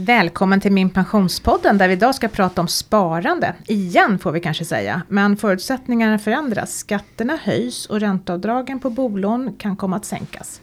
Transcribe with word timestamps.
Välkommen 0.00 0.60
till 0.60 0.72
Min 0.72 0.90
Pensionspodden 0.90 1.78
där 1.78 1.88
vi 1.88 1.94
idag 1.94 2.14
ska 2.14 2.28
prata 2.28 2.60
om 2.60 2.68
sparande. 2.68 3.54
Igen 3.66 4.18
får 4.18 4.32
vi 4.32 4.40
kanske 4.40 4.64
säga, 4.64 5.02
men 5.08 5.36
förutsättningarna 5.36 6.18
förändras. 6.18 6.78
Skatterna 6.78 7.38
höjs 7.42 7.86
och 7.86 8.00
ränteavdragen 8.00 8.80
på 8.80 8.90
bolån 8.90 9.54
kan 9.58 9.76
komma 9.76 9.96
att 9.96 10.04
sänkas. 10.04 10.60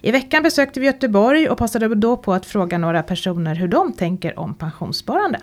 I 0.00 0.10
veckan 0.10 0.42
besökte 0.42 0.80
vi 0.80 0.86
Göteborg 0.86 1.48
och 1.48 1.58
passade 1.58 1.94
då 1.94 2.16
på 2.16 2.32
att 2.32 2.46
fråga 2.46 2.78
några 2.78 3.02
personer 3.02 3.54
hur 3.54 3.68
de 3.68 3.92
tänker 3.92 4.38
om 4.38 4.54
pensionssparande. 4.54 5.40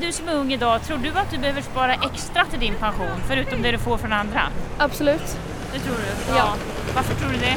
Du 0.00 0.12
som 0.12 0.28
är 0.28 0.34
ung 0.34 0.52
idag, 0.52 0.82
tror 0.82 0.98
du 0.98 1.08
att 1.08 1.30
du 1.30 1.38
behöver 1.38 1.62
spara 1.62 1.94
extra 1.94 2.44
till 2.44 2.60
din 2.60 2.74
pension 2.74 3.20
förutom 3.28 3.62
det 3.62 3.70
du 3.70 3.78
får 3.78 3.98
från 3.98 4.12
andra? 4.12 4.40
Absolut. 4.78 5.38
Det 5.72 5.78
tror 5.78 5.94
du? 5.96 6.36
Ja. 6.36 6.54
Varför 6.94 7.14
tror 7.14 7.30
du 7.30 7.38
det? 7.38 7.56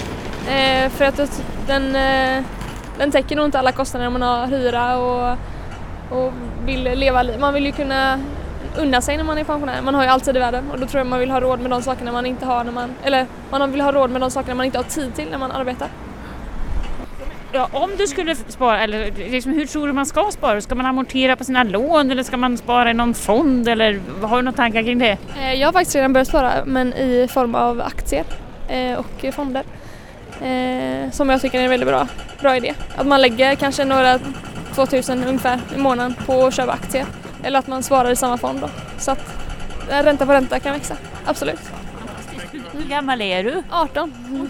Eh, 0.52 0.90
för 0.90 1.06
att 1.06 1.44
den, 1.68 1.96
eh, 1.96 2.46
den 2.98 3.12
täcker 3.12 3.36
nog 3.36 3.46
inte 3.46 3.60
alla 3.60 3.72
kostnader 3.72 4.10
man 4.10 4.22
har 4.22 4.48
hyra 4.48 4.98
och, 4.98 5.38
och 6.10 6.34
vill 6.66 6.84
leva 6.84 7.24
Man 7.40 7.54
vill 7.54 7.66
ju 7.66 7.72
kunna 7.72 8.20
unna 8.78 9.02
sig 9.02 9.18
när 9.18 9.24
man 9.24 9.38
är 9.38 9.44
pensionär. 9.44 9.82
Man 9.82 9.96
har 9.96 10.04
ju 10.04 10.10
alltid 10.10 10.36
i 10.36 10.40
världen 10.40 10.72
och 10.72 10.80
då 10.80 10.88
tror 10.88 11.00
jag 11.00 11.08
man 11.08 11.20
vill 11.20 11.32
ha 11.32 11.40
råd 11.40 11.60
med 11.60 11.72
de 11.72 11.82
sakerna 11.82 12.12
man 12.12 12.26
inte 12.26 12.46
har 12.46 12.64
när 12.64 12.72
man, 12.72 12.90
eller 13.04 13.26
man 13.52 13.72
vill 13.72 13.82
ha 13.82 13.92
råd 13.92 14.10
med 14.10 14.22
de 14.22 14.32
sakerna 14.32 14.56
man 14.56 14.66
inte 14.66 14.78
har 14.78 14.84
tid 14.84 15.16
till 15.16 15.30
när 15.32 15.38
man 15.38 15.52
arbetar. 15.52 15.88
Ja, 17.56 17.70
om 17.72 17.90
du 17.98 18.08
skulle 18.08 18.36
spara, 18.36 18.84
eller 18.84 19.12
liksom, 19.12 19.52
hur 19.54 19.66
tror 19.66 19.88
du 19.88 19.94
man 19.94 20.06
ska 20.06 20.30
spara? 20.32 20.62
Ska 20.62 20.76
man 20.76 20.86
amortera 20.86 21.36
på 21.36 21.44
sina 21.44 21.64
lån 21.64 22.12
eller 22.12 22.24
ska 22.24 22.38
man 22.38 22.58
spara 22.58 22.92
i 22.92 22.94
någon 22.94 23.14
fond 23.14 23.68
eller 23.68 24.00
har 24.22 24.36
du 24.36 24.42
några 24.42 24.56
tankar 24.56 24.84
kring 24.84 25.00
det? 25.00 25.18
Eh, 25.40 25.54
jag 25.54 25.68
har 25.68 25.74
faktiskt 25.74 25.96
redan 25.96 26.14
börjat 26.14 26.28
spara 26.28 26.52
men 26.66 26.94
i 26.94 27.28
form 27.34 27.56
av 27.56 27.82
aktier 27.82 28.26
eh, 28.70 29.00
och 29.00 29.34
fonder. 29.34 29.64
Eh, 30.42 31.12
som 31.12 31.30
jag 31.30 31.42
tycker 31.42 31.60
är 31.60 31.64
en 31.64 31.70
väldigt 31.70 31.90
bra, 31.90 32.08
bra 32.42 32.58
idé. 32.58 32.74
Att 32.96 33.08
man 33.08 33.22
lägger 33.22 33.56
kanske 33.56 33.86
några 33.86 34.20
2000 34.76 35.24
ungefär 35.24 35.60
i 35.76 35.78
månaden 35.78 36.16
på 36.26 36.46
att 36.46 36.54
köpa 36.54 36.72
aktier. 36.72 37.06
Eller 37.44 37.60
att 37.60 37.68
man 37.68 37.84
sparar 37.84 38.12
i 38.12 38.16
samma 38.16 38.38
fond 38.38 38.62
då. 38.62 38.70
Så 38.98 39.12
att 39.12 39.20
ränta 39.90 40.26
på 40.26 40.34
ränta 40.34 40.60
kan 40.60 40.74
växa. 40.74 40.96
Absolut. 41.26 41.60
Hur 42.72 42.90
gammal 42.90 43.22
är 43.22 43.44
du? 43.44 43.64
18. 43.72 44.14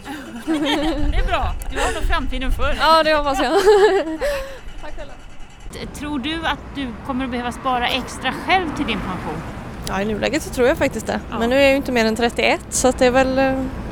det 1.12 1.18
är 1.18 1.28
bra. 1.28 1.54
Du 1.72 1.80
har 1.80 1.94
nog 1.94 2.04
framtiden 2.04 2.52
för 2.52 2.78
Ja, 2.80 3.04
det 3.04 3.14
hoppas 3.14 3.40
jag. 3.42 3.54
Tack. 4.82 4.94
Tror 5.94 6.20
du 6.20 6.36
att 6.46 6.76
du 6.76 6.88
kommer 7.06 7.26
att 7.26 7.32
behöva 7.32 7.52
spara 7.52 7.88
extra 7.88 8.32
själv 8.32 8.76
till 8.76 8.86
din 8.86 9.00
pension? 9.00 9.42
Ja, 9.88 10.02
i 10.02 10.06
nuläget 10.06 10.44
så 10.44 10.50
tror 10.50 10.68
jag 10.68 10.78
faktiskt 10.78 11.08
det. 11.08 11.20
Ja. 11.32 11.40
Men 11.40 11.50
nu 11.50 11.56
är 11.56 11.62
jag 11.62 11.70
ju 11.70 11.76
inte 11.76 11.92
mer 11.92 12.06
än 12.06 12.16
31 12.16 12.62
så 12.70 12.92
det 12.92 13.06
är 13.06 13.12
väl 13.12 13.38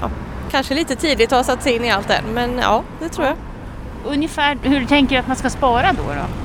ja, 0.01 0.09
kanske 0.51 0.73
lite 0.73 0.95
tidigt 0.95 1.31
att 1.31 1.37
ha 1.37 1.43
satt 1.43 1.63
sig 1.63 1.75
in 1.75 1.85
i 1.85 1.91
allt 1.91 2.07
det. 2.07 2.21
Men 2.33 2.57
ja, 2.57 2.83
det 2.99 3.09
tror 3.09 3.27
jag. 3.27 3.35
Ungefär 4.05 4.57
hur 4.63 4.85
tänker 4.85 5.15
du 5.15 5.19
att 5.19 5.27
man 5.27 5.35
ska 5.35 5.49
spara 5.49 5.93
då? 5.93 6.03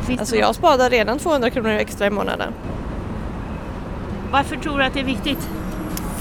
då? 0.09 0.19
alltså 0.19 0.37
jag 0.37 0.55
sparar 0.55 0.91
redan 0.91 1.19
200 1.19 1.51
kronor 1.51 1.71
extra 1.71 2.07
i 2.07 2.11
månaden. 2.11 2.53
Varför 4.31 4.57
tror 4.57 4.79
du 4.79 4.85
att 4.85 4.95
det 4.95 5.01
är 5.01 5.05
viktigt? 5.05 5.49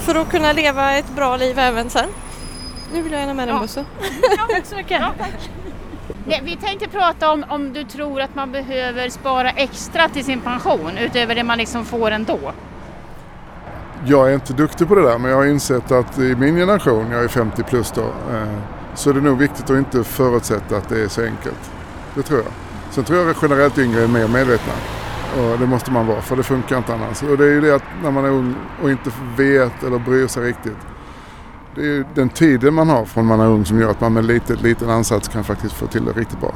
För 0.06 0.16
att 0.16 0.30
kunna 0.30 0.53
leva 0.53 0.94
ett 0.94 1.16
bra 1.16 1.38
liv 1.38 1.59
även 1.59 1.89
sen. 1.89 2.09
Nu 2.94 3.02
vill 3.02 3.11
jag 3.11 3.22
gärna 3.22 3.33
med 3.33 3.47
den 3.47 3.56
ja. 3.56 3.61
bussen. 3.61 3.86
Ja, 4.38 4.47
tack 4.50 4.66
så 4.66 4.75
mycket. 4.75 5.02
Ja, 5.02 5.13
tack. 5.17 5.50
Nej, 6.28 6.41
vi 6.44 6.56
tänkte 6.56 6.88
prata 6.88 7.31
om 7.31 7.45
om 7.50 7.73
du 7.73 7.83
tror 7.83 8.22
att 8.22 8.36
man 8.36 8.52
behöver 8.52 9.09
spara 9.09 9.50
extra 9.50 10.09
till 10.09 10.25
sin 10.25 10.41
pension 10.41 10.97
utöver 10.97 11.36
det 11.36 11.44
man 11.44 11.58
liksom 11.58 11.86
får 11.86 12.11
ändå. 12.11 12.39
Jag 14.08 14.30
är 14.30 14.34
inte 14.34 14.53
duktig 14.53 14.88
på 14.88 14.95
det 14.95 15.02
där 15.02 15.17
men 15.17 15.31
jag 15.31 15.38
har 15.38 15.45
insett 15.45 15.92
att 15.92 16.20
i 16.20 16.36
min 16.36 16.56
generation, 16.56 17.11
jag 17.11 17.23
är 17.23 17.28
50 17.28 17.64
plus 17.64 17.92
då, 17.92 18.02
eh, 18.02 18.58
så 18.95 19.09
är 19.09 19.14
det 19.14 19.22
nog 19.22 19.38
viktigt 19.38 19.70
att 19.70 19.78
inte 19.78 20.03
förutsätta 20.03 20.78
att 20.78 20.89
det 20.89 21.03
är 21.03 21.08
så 21.08 21.22
enkelt. 21.22 21.72
Det 22.16 22.22
tror 22.22 22.39
jag. 22.39 22.52
Sen 22.92 23.03
tror 23.03 23.20
jag 23.20 23.30
att 23.30 23.38
generellt 23.42 23.78
yngre 23.78 24.03
är 24.03 24.08
mer 24.08 24.28
medvetna. 24.28 24.73
Och 25.38 25.59
det 25.59 25.67
måste 25.67 25.92
man 25.92 26.08
vara 26.08 26.22
för 26.22 26.36
det 26.36 26.44
funkar 26.44 26.78
inte 26.78 26.94
annars. 26.94 27.23
Och 27.23 27.38
det 27.38 27.44
är 27.44 27.50
ju 27.50 27.62
det 27.62 27.75
att 27.75 27.84
när 28.03 28.12
man 28.12 28.25
är 28.25 28.30
ung 28.30 28.56
och 28.84 28.92
inte 28.92 29.12
vet 29.38 29.84
eller 29.84 30.00
bryr 30.00 30.28
sig 30.28 30.44
riktigt. 30.44 30.78
Det 31.75 31.81
är 31.81 31.85
ju 31.85 32.06
den 32.16 32.30
tiden 32.30 32.74
man 32.74 32.90
har 32.90 33.06
från 33.06 33.25
man 33.25 33.40
är 33.40 33.47
ung 33.47 33.66
som 33.66 33.80
gör 33.80 33.91
att 33.91 34.01
man 34.01 34.13
med 34.13 34.25
lite, 34.25 34.56
liten 34.56 34.90
ansats 34.90 35.28
kan 35.28 35.44
faktiskt 35.44 35.75
få 35.75 35.88
till 35.88 36.06
det 36.06 36.12
riktigt 36.12 36.40
bra. 36.40 36.53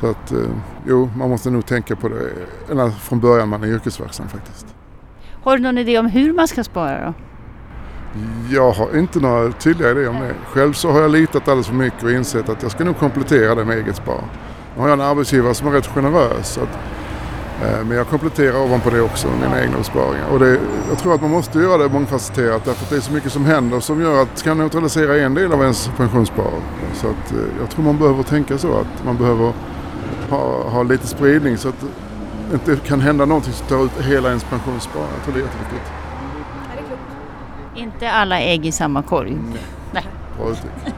Så 0.00 0.10
att 0.10 0.32
eh, 0.32 0.38
jo, 0.86 1.10
man 1.16 1.30
måste 1.30 1.50
nog 1.50 1.66
tänka 1.66 1.96
på 1.96 2.08
det 2.08 2.30
ända 2.70 2.90
från 2.90 3.20
början 3.20 3.48
man 3.48 3.62
är 3.62 3.66
yrkesverksam 3.66 4.28
faktiskt. 4.28 4.66
Har 5.44 5.56
du 5.56 5.62
någon 5.62 5.78
idé 5.78 5.98
om 5.98 6.06
hur 6.06 6.32
man 6.32 6.48
ska 6.48 6.64
spara 6.64 7.06
då? 7.06 7.14
Jag 8.50 8.72
har 8.72 8.98
inte 8.98 9.20
några 9.20 9.52
tydliga 9.52 9.90
idéer 9.90 10.08
om 10.08 10.20
det. 10.20 10.34
Själv 10.46 10.72
så 10.72 10.90
har 10.90 11.00
jag 11.00 11.10
litat 11.10 11.48
alldeles 11.48 11.66
för 11.66 11.74
mycket 11.74 12.02
och 12.02 12.12
insett 12.12 12.48
att 12.48 12.62
jag 12.62 12.70
ska 12.70 12.84
nog 12.84 12.98
komplettera 12.98 13.54
det 13.54 13.64
med 13.64 13.78
eget 13.78 13.96
spar. 13.96 14.24
Nu 14.74 14.80
har 14.80 14.88
jag 14.88 15.00
en 15.00 15.04
arbetsgivare 15.06 15.54
som 15.54 15.68
är 15.68 15.72
rätt 15.72 15.86
generös. 15.86 16.58
Att, 16.58 16.78
eh, 17.64 17.84
men 17.84 17.96
jag 17.96 18.08
kompletterar 18.08 18.64
ovanpå 18.64 18.90
det 18.90 19.00
också 19.00 19.28
med 19.28 19.38
mina 19.38 19.62
egna 19.62 19.78
besparingar. 19.78 20.26
Och 20.32 20.38
det, 20.38 20.58
jag 20.88 20.98
tror 20.98 21.14
att 21.14 21.20
man 21.20 21.30
måste 21.30 21.58
göra 21.58 21.82
det 21.82 21.88
mångfacetterat 21.88 22.64
därför 22.64 22.84
att 22.84 22.90
det 22.90 22.96
är 22.96 23.00
så 23.00 23.12
mycket 23.12 23.32
som 23.32 23.44
händer 23.44 23.80
som 23.80 24.00
gör 24.00 24.22
att 24.22 24.42
kan 24.42 24.58
neutralisera 24.58 25.18
en 25.18 25.34
del 25.34 25.52
av 25.52 25.60
ens 25.62 25.90
pensionsspar. 25.96 26.50
Så 26.94 27.06
att, 27.06 27.32
eh, 27.32 27.38
jag 27.60 27.70
tror 27.70 27.84
man 27.84 27.98
behöver 27.98 28.22
tänka 28.22 28.58
så 28.58 28.78
att 28.78 29.04
man 29.04 29.16
behöver 29.16 29.52
ha, 30.30 30.68
ha 30.68 30.82
lite 30.82 31.06
spridning 31.06 31.56
så 31.56 31.68
att 31.68 31.84
inte 32.52 32.76
kan 32.76 33.00
hända 33.00 33.24
någonting 33.24 33.52
som 33.52 33.66
tar 33.66 33.84
ut 33.84 34.06
hela 34.06 34.28
ens 34.28 34.44
pensionsspar. 34.44 35.00
Jag 35.00 35.24
tror 35.24 35.34
det 35.34 35.40
är 35.40 35.44
jätteviktigt. 35.44 35.92
Inte 37.76 38.10
alla 38.10 38.40
ägg 38.40 38.66
i 38.66 38.72
samma 38.72 39.02
korg. 39.02 39.30
Nej. 39.30 39.62
Nej. 39.92 40.04
Bra 40.36 40.50
uttryck. 40.50 40.72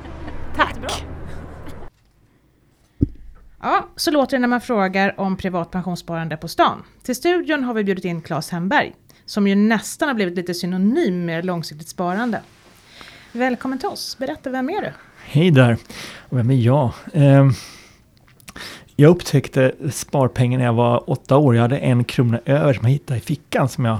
Tack. 0.57 1.05
Ja, 3.63 3.89
så 3.97 4.11
låter 4.11 4.37
det 4.37 4.41
när 4.41 4.49
man 4.49 4.61
frågar 4.61 5.21
om 5.21 5.37
privat 5.37 5.71
pensionssparande 5.71 6.37
på 6.37 6.49
stan. 6.49 6.83
Till 7.03 7.17
studion 7.17 7.65
har 7.65 7.75
vi 7.75 7.85
bjudit 7.85 8.05
in 8.05 8.23
Claes 8.23 8.51
Hemberg, 8.51 8.95
som 9.27 9.49
ju 9.49 9.55
nästan 9.55 10.09
har 10.09 10.15
blivit 10.15 10.37
lite 10.37 10.55
synonym 10.55 11.25
med 11.25 11.45
långsiktigt 11.45 11.89
sparande. 11.89 12.41
Välkommen 13.33 13.79
till 13.79 13.89
oss, 13.89 14.19
berätta, 14.19 14.51
vem 14.51 14.71
är 14.71 14.81
du? 14.81 14.93
Hej 15.25 15.51
där, 15.51 15.77
vem 16.31 16.51
är 16.51 16.55
jag? 16.55 16.93
Eh, 17.13 17.51
jag 18.97 19.11
upptäckte 19.11 19.73
sparpengen 19.91 20.59
när 20.59 20.67
jag 20.67 20.73
var 20.73 21.11
åtta 21.11 21.37
år. 21.37 21.55
Jag 21.55 21.63
hade 21.63 21.79
en 21.79 22.05
krona 22.05 22.41
över 22.45 22.73
som 22.73 22.83
jag 22.85 22.91
hittade 22.91 23.19
i 23.19 23.23
fickan 23.23 23.69
som 23.69 23.85
jag 23.85 23.99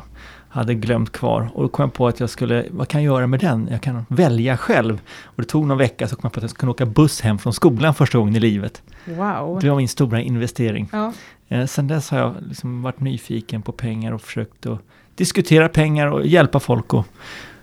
hade 0.49 0.75
glömt 0.75 1.13
kvar. 1.13 1.51
Och 1.55 1.63
då 1.63 1.69
kom 1.69 1.83
jag 1.83 1.93
på 1.93 2.09
att 2.09 2.21
jag 2.21 2.31
skulle, 2.31 2.67
vad 2.71 2.89
kan 2.89 3.03
jag 3.03 3.15
göra 3.15 3.27
med 3.27 3.41
den? 3.41 3.69
Jag 3.71 3.81
kan 3.81 4.07
välja 4.09 4.57
själv. 4.57 5.01
Och 5.25 5.43
det 5.43 5.49
tog 5.49 5.67
någon 5.67 5.79
vecka 5.79 6.09
så 6.09 6.17
kom 6.17 6.21
jag 6.23 6.33
på 6.33 6.39
att 6.39 6.43
jag 6.43 6.51
skulle 6.51 6.71
åka 6.71 6.87
buss 6.87 7.21
hem 7.21 7.39
från 7.39 7.53
skolan 7.53 7.95
första 7.95 8.19
gången 8.19 8.37
i 8.37 8.41
livet. 8.41 8.83
Wow! 9.05 9.59
Det 9.61 9.71
var 9.71 9.77
min 9.77 9.89
stora 9.89 10.21
investering. 10.21 10.89
Ja. 10.93 11.13
Eh, 11.49 11.67
sen 11.67 11.89
dess 11.89 12.11
har 12.11 12.19
jag 12.19 12.35
liksom 12.49 12.83
varit 12.83 13.01
nyfiken 13.01 13.63
på 13.63 13.73
pengar 13.73 14.13
och 14.13 14.23
försökt 14.23 14.67
att 14.67 14.81
diskutera 15.15 15.69
pengar 15.69 16.07
och 16.07 16.27
hjälpa 16.27 16.61
folk 16.61 16.95
att 16.95 17.07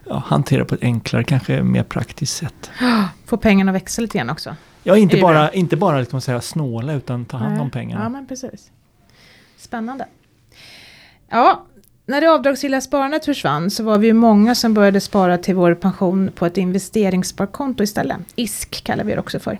ja, 0.05 0.23
hantera 0.25 0.65
på 0.65 0.75
ett 0.75 0.83
enklare, 0.83 1.23
kanske 1.23 1.63
mer 1.63 1.83
praktiskt 1.83 2.37
sätt. 2.37 2.71
Få 3.25 3.37
pengarna 3.37 3.71
att 3.71 3.75
växa 3.75 4.01
lite 4.01 4.17
grann 4.17 4.29
också? 4.29 4.55
Ja, 4.83 4.97
inte 4.97 5.17
bara, 5.17 5.51
inte 5.51 5.77
bara 5.77 5.99
liksom 5.99 6.21
säga 6.21 6.41
snåla 6.41 6.93
utan 6.93 7.25
ta 7.25 7.37
hand 7.37 7.61
om 7.61 7.69
pengarna. 7.69 8.03
Ja, 8.03 8.09
men 8.09 8.27
precis. 8.27 8.71
Spännande. 9.57 10.05
Ja, 11.29 11.65
när 12.05 12.21
det 12.21 12.27
avdragsgilla 12.27 12.81
sparandet 12.81 13.25
försvann 13.25 13.71
så 13.71 13.83
var 13.83 13.97
vi 13.97 14.07
ju 14.07 14.13
många 14.13 14.55
som 14.55 14.73
började 14.73 15.01
spara 15.01 15.37
till 15.37 15.55
vår 15.55 15.75
pension 15.75 16.31
på 16.35 16.45
ett 16.45 16.57
investeringssparkonto 16.57 17.83
istället. 17.83 18.17
ISK 18.35 18.83
kallar 18.83 19.03
vi 19.03 19.13
det 19.13 19.19
också 19.19 19.39
för. 19.39 19.59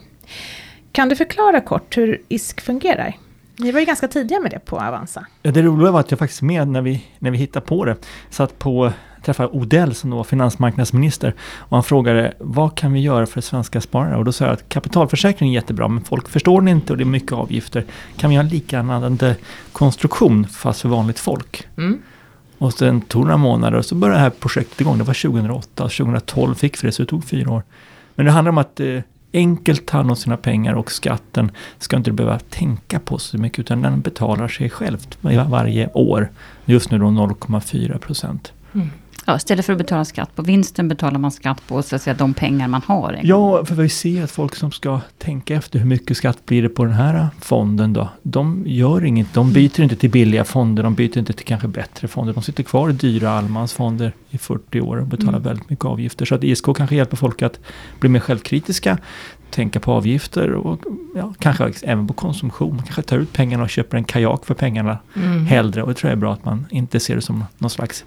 Kan 0.91 1.09
du 1.09 1.15
förklara 1.15 1.61
kort 1.61 1.97
hur 1.97 2.21
ISK 2.27 2.61
fungerar? 2.61 3.15
Ni 3.57 3.71
var 3.71 3.79
ju 3.79 3.85
ganska 3.85 4.07
tidiga 4.07 4.39
med 4.39 4.51
det 4.51 4.59
på 4.59 4.77
Avanza. 4.77 5.25
Ja, 5.41 5.51
det 5.51 5.61
roliga 5.61 5.91
var 5.91 5.99
att 5.99 6.11
jag 6.11 6.19
faktiskt 6.19 6.41
med 6.41 6.67
när 6.67 6.81
vi, 6.81 7.05
när 7.19 7.31
vi 7.31 7.37
hittade 7.37 7.65
på 7.65 7.85
det. 7.85 7.95
Satt 8.29 8.59
på 8.59 8.93
träffade 9.21 9.49
Odell 9.49 9.95
som 9.95 10.09
då 10.09 10.17
var 10.17 10.23
finansmarknadsminister 10.23 11.33
och 11.57 11.77
han 11.77 11.83
frågade 11.83 12.33
vad 12.39 12.75
kan 12.75 12.93
vi 12.93 12.99
göra 12.99 13.25
för 13.25 13.41
svenska 13.41 13.81
sparare? 13.81 14.17
Och 14.17 14.25
då 14.25 14.31
sa 14.31 14.45
jag 14.45 14.53
att 14.53 14.69
kapitalförsäkring 14.69 15.49
är 15.49 15.53
jättebra 15.53 15.87
men 15.87 16.03
folk 16.03 16.29
förstår 16.29 16.61
det 16.61 16.71
inte 16.71 16.93
och 16.93 16.97
det 16.97 17.03
är 17.03 17.05
mycket 17.05 17.31
avgifter. 17.31 17.85
Kan 18.17 18.29
vi 18.29 18.35
ha 18.35 18.43
en 18.43 18.49
liknande 18.49 19.35
konstruktion 19.71 20.47
fast 20.47 20.81
för 20.81 20.89
vanligt 20.89 21.19
folk? 21.19 21.67
Mm. 21.77 22.01
Och 22.57 22.73
sen 22.73 23.01
tog 23.01 23.21
det 23.21 23.25
några 23.25 23.37
månader 23.37 23.77
och 23.77 23.85
så 23.85 23.95
började 23.95 24.17
det 24.17 24.23
här 24.23 24.29
projektet 24.29 24.81
igång. 24.81 24.97
Det 24.97 25.03
var 25.03 25.13
2008 25.13 25.83
och 25.83 25.91
2012 25.91 26.55
fick 26.55 26.83
vi 26.83 26.87
det 26.87 26.91
så 26.91 27.03
det 27.03 27.09
tog 27.09 27.25
fyra 27.25 27.51
år. 27.51 27.63
Men 28.15 28.25
det 28.25 28.31
handlar 28.31 28.49
om 28.49 28.57
att 28.57 28.79
eh, 28.79 28.99
enkelt 29.33 29.85
ta 29.85 29.97
hand 29.97 30.09
om 30.09 30.15
sina 30.15 30.37
pengar 30.37 30.73
och 30.73 30.91
skatten 30.91 31.51
ska 31.79 31.97
inte 31.97 32.11
behöva 32.11 32.39
tänka 32.39 32.99
på 32.99 33.17
så 33.17 33.37
mycket 33.37 33.59
utan 33.59 33.81
den 33.81 34.01
betalar 34.01 34.47
sig 34.47 34.69
självt 34.69 35.17
varje 35.21 35.87
år. 35.87 36.29
Just 36.65 36.91
nu 36.91 36.97
då 36.97 37.05
0,4 37.05 37.97
procent. 37.97 38.53
Mm. 38.73 38.89
Ja, 39.31 39.37
istället 39.37 39.65
för 39.65 39.73
att 39.73 39.77
betala 39.77 40.05
skatt 40.05 40.35
på 40.35 40.41
vinsten 40.41 40.87
betalar 40.87 41.19
man 41.19 41.31
skatt 41.31 41.67
på 41.67 41.81
så 41.81 41.95
att 41.95 42.01
säga, 42.01 42.13
de 42.13 42.33
pengar 42.33 42.67
man 42.67 42.81
har. 42.85 43.19
Ja, 43.23 43.65
för 43.65 43.75
vi 43.75 43.89
ser 43.89 44.23
att 44.23 44.31
folk 44.31 44.55
som 44.55 44.71
ska 44.71 45.01
tänka 45.17 45.55
efter 45.55 45.79
hur 45.79 45.85
mycket 45.85 46.17
skatt 46.17 46.45
blir 46.45 46.61
det 46.61 46.69
på 46.69 46.85
den 46.85 46.93
här 46.93 47.27
fonden 47.39 47.93
då. 47.93 48.09
De 48.23 48.63
gör 48.67 49.05
inget, 49.05 49.33
de 49.33 49.53
byter 49.53 49.81
inte 49.81 49.95
till 49.95 50.09
billiga 50.09 50.43
fonder, 50.43 50.83
de 50.83 50.95
byter 50.95 51.17
inte 51.17 51.33
till 51.33 51.45
kanske 51.45 51.67
bättre 51.67 52.07
fonder. 52.07 52.33
De 52.33 52.43
sitter 52.43 52.63
kvar 52.63 52.89
i 52.89 52.93
dyra 52.93 53.31
allemansfonder 53.31 54.13
i 54.29 54.37
40 54.37 54.81
år 54.81 54.97
och 54.97 55.07
betalar 55.07 55.29
mm. 55.29 55.43
väldigt 55.43 55.69
mycket 55.69 55.85
avgifter. 55.85 56.25
Så 56.25 56.35
att 56.35 56.43
ISK 56.43 56.65
kanske 56.75 56.95
hjälper 56.95 57.17
folk 57.17 57.41
att 57.41 57.59
bli 57.99 58.09
mer 58.09 58.19
självkritiska 58.19 58.97
tänka 59.51 59.79
på 59.79 59.91
avgifter 59.93 60.51
och 60.51 60.79
ja, 61.15 61.33
kanske 61.39 61.71
även 61.83 62.07
på 62.07 62.13
konsumtion. 62.13 62.75
Man 62.75 62.83
kanske 62.85 63.01
tar 63.01 63.17
ut 63.17 63.33
pengarna 63.33 63.63
och 63.63 63.69
köper 63.69 63.97
en 63.97 64.03
kajak 64.03 64.45
för 64.45 64.53
pengarna 64.53 64.97
Mm. 65.15 65.45
hellre. 65.45 65.83
Och 65.83 65.87
det 65.89 65.93
tror 65.95 66.09
jag 66.09 66.17
är 66.17 66.19
bra 66.21 66.33
att 66.33 66.45
man 66.45 66.65
inte 66.69 66.99
ser 66.99 67.15
det 67.15 67.21
som 67.21 67.43
någon 67.57 67.69
slags 67.69 68.05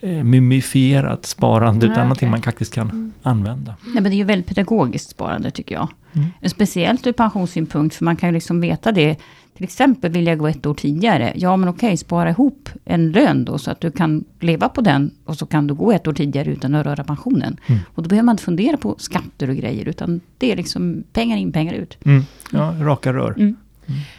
eh, 0.00 0.24
mumifierat 0.24 1.26
sparande 1.26 1.86
Nej, 1.86 1.92
utan 1.92 2.02
någonting 2.04 2.30
man 2.30 2.42
faktiskt 2.42 2.74
kan 2.74 3.12
använda. 3.22 3.74
Nej, 3.84 3.94
men 3.94 4.02
det 4.04 4.10
är 4.10 4.18
ju 4.18 4.24
väldigt 4.24 4.48
pedagogiskt 4.48 5.10
sparande 5.10 5.50
tycker 5.50 5.74
jag. 5.74 5.88
Mm. 6.12 6.28
Speciellt 6.50 7.06
ur 7.06 7.12
pensionssynpunkt, 7.12 7.94
för 7.94 8.04
man 8.04 8.16
kan 8.16 8.28
ju 8.28 8.32
liksom 8.32 8.60
veta 8.60 8.92
det. 8.92 9.16
Till 9.54 9.64
exempel 9.64 10.12
vill 10.12 10.26
jag 10.26 10.38
gå 10.38 10.46
ett 10.48 10.66
år 10.66 10.74
tidigare. 10.74 11.32
Ja, 11.36 11.56
men 11.56 11.68
okej, 11.68 11.96
spara 11.96 12.30
ihop 12.30 12.68
en 12.84 13.12
lön 13.12 13.44
då, 13.44 13.58
så 13.58 13.70
att 13.70 13.80
du 13.80 13.90
kan 13.90 14.24
leva 14.40 14.68
på 14.68 14.80
den. 14.80 15.10
Och 15.24 15.36
så 15.36 15.46
kan 15.46 15.66
du 15.66 15.74
gå 15.74 15.92
ett 15.92 16.06
år 16.06 16.12
tidigare 16.12 16.50
utan 16.50 16.74
att 16.74 16.86
röra 16.86 17.04
pensionen. 17.04 17.56
Mm. 17.66 17.80
Och 17.94 18.02
då 18.02 18.08
behöver 18.08 18.24
man 18.26 18.32
inte 18.32 18.42
fundera 18.44 18.76
på 18.76 18.94
skatter 18.98 19.50
och 19.50 19.56
grejer, 19.56 19.88
utan 19.88 20.20
det 20.38 20.52
är 20.52 20.56
liksom 20.56 21.04
pengar 21.12 21.36
in, 21.36 21.52
pengar 21.52 21.74
ut. 21.74 21.98
Mm. 22.04 22.22
Ja, 22.50 22.74
raka 22.80 23.12
rör. 23.12 23.30
Mm. 23.38 23.56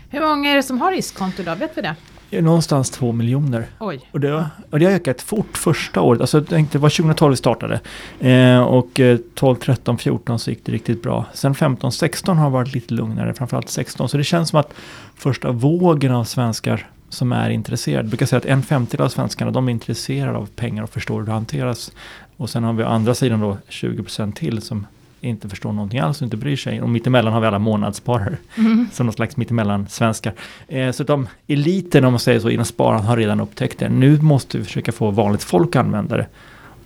Hur 0.10 0.22
många 0.22 0.50
är 0.52 0.56
det 0.56 0.64
som 0.64 0.82
har 0.82 0.92
riskkonto 0.92 1.42
idag? 1.42 1.56
Vet 1.56 1.78
vi 1.78 1.82
det? 1.82 1.96
Det 2.30 2.38
är 2.38 2.42
Någonstans 2.42 2.90
två 2.90 3.12
miljoner. 3.12 3.66
Oj. 3.80 4.10
Och 4.12 4.20
det, 4.20 4.28
har- 4.30 4.46
och 4.70 4.80
det 4.80 4.86
har 4.86 4.92
ökat 4.92 5.22
fort 5.22 5.58
första 5.58 6.02
året. 6.02 6.22
Alltså 6.22 6.38
jag 6.38 6.48
tänkte, 6.48 6.78
det 6.78 6.82
var 6.82 6.90
2012 6.90 7.32
vi 7.32 7.38
startade. 7.38 7.80
Eh, 8.20 8.60
och 8.64 9.00
eh, 9.00 9.18
12, 9.36 9.56
13, 9.56 9.98
14 9.98 10.40
så 10.40 10.50
gick 10.50 10.66
det 10.66 10.72
riktigt 10.72 11.04
bra. 11.04 11.26
Sen 11.34 11.56
15, 11.56 11.92
16 11.92 12.38
har 12.38 12.50
varit 12.50 12.74
lite 12.74 12.94
lugnare. 12.94 13.34
Framförallt 13.34 13.70
16. 13.70 14.10
Så 14.10 14.18
det 14.18 14.24
känns 14.24 14.50
som 14.50 14.60
att 14.60 14.74
första 15.16 15.52
vågen 15.52 16.12
av 16.12 16.24
svenskar 16.24 16.88
som 17.10 17.32
är 17.32 17.50
intresserade. 17.50 18.04
Jag 18.04 18.10
brukar 18.10 18.26
säga 18.26 18.38
att 18.38 18.46
en 18.46 18.64
femtedel 18.64 19.06
av 19.06 19.10
svenskarna 19.10 19.52
de 19.52 19.68
är 19.68 19.72
intresserade 19.72 20.38
av 20.38 20.50
pengar 20.56 20.84
och 20.84 20.90
förstår 20.90 21.20
hur 21.20 21.26
det 21.26 21.32
hanteras. 21.32 21.92
Och 22.38 22.50
sen 22.50 22.64
har 22.64 22.74
vi 22.74 22.84
å 22.84 22.88
andra 22.88 23.16
sidan 23.16 23.40
då 23.40 23.58
20% 23.70 24.34
till 24.34 24.62
som 24.62 24.88
inte 25.22 25.50
förstår 25.50 25.74
någonting 25.74 26.00
alls 26.00 26.22
och 26.22 26.26
inte 26.26 26.38
bryr 26.38 26.56
sig. 26.56 26.82
Och 26.82 26.90
mittemellan 26.90 27.34
har 27.34 27.42
vi 27.42 27.48
alla 27.48 27.60
månadssparare. 27.60 28.38
Mm. 28.58 28.88
Som 28.94 29.06
någon 29.06 29.14
slags 29.14 29.38
mittemellan 29.38 29.88
svenskar. 29.90 30.34
Eh, 30.68 30.92
så 30.92 31.04
de 31.04 31.28
eliten 31.48 32.06
om 32.06 32.14
man 32.14 32.20
säger 32.20 32.40
så 32.40 32.50
inom 32.50 32.66
sparandet 32.66 33.08
har 33.08 33.18
redan 33.18 33.40
upptäckt 33.40 33.80
det. 33.80 33.90
Nu 33.90 34.22
måste 34.22 34.58
vi 34.58 34.64
försöka 34.64 34.92
få 34.92 35.12
vanligt 35.12 35.44
folk 35.44 35.76
att 35.76 35.86
använda 35.86 36.18
det. 36.18 36.28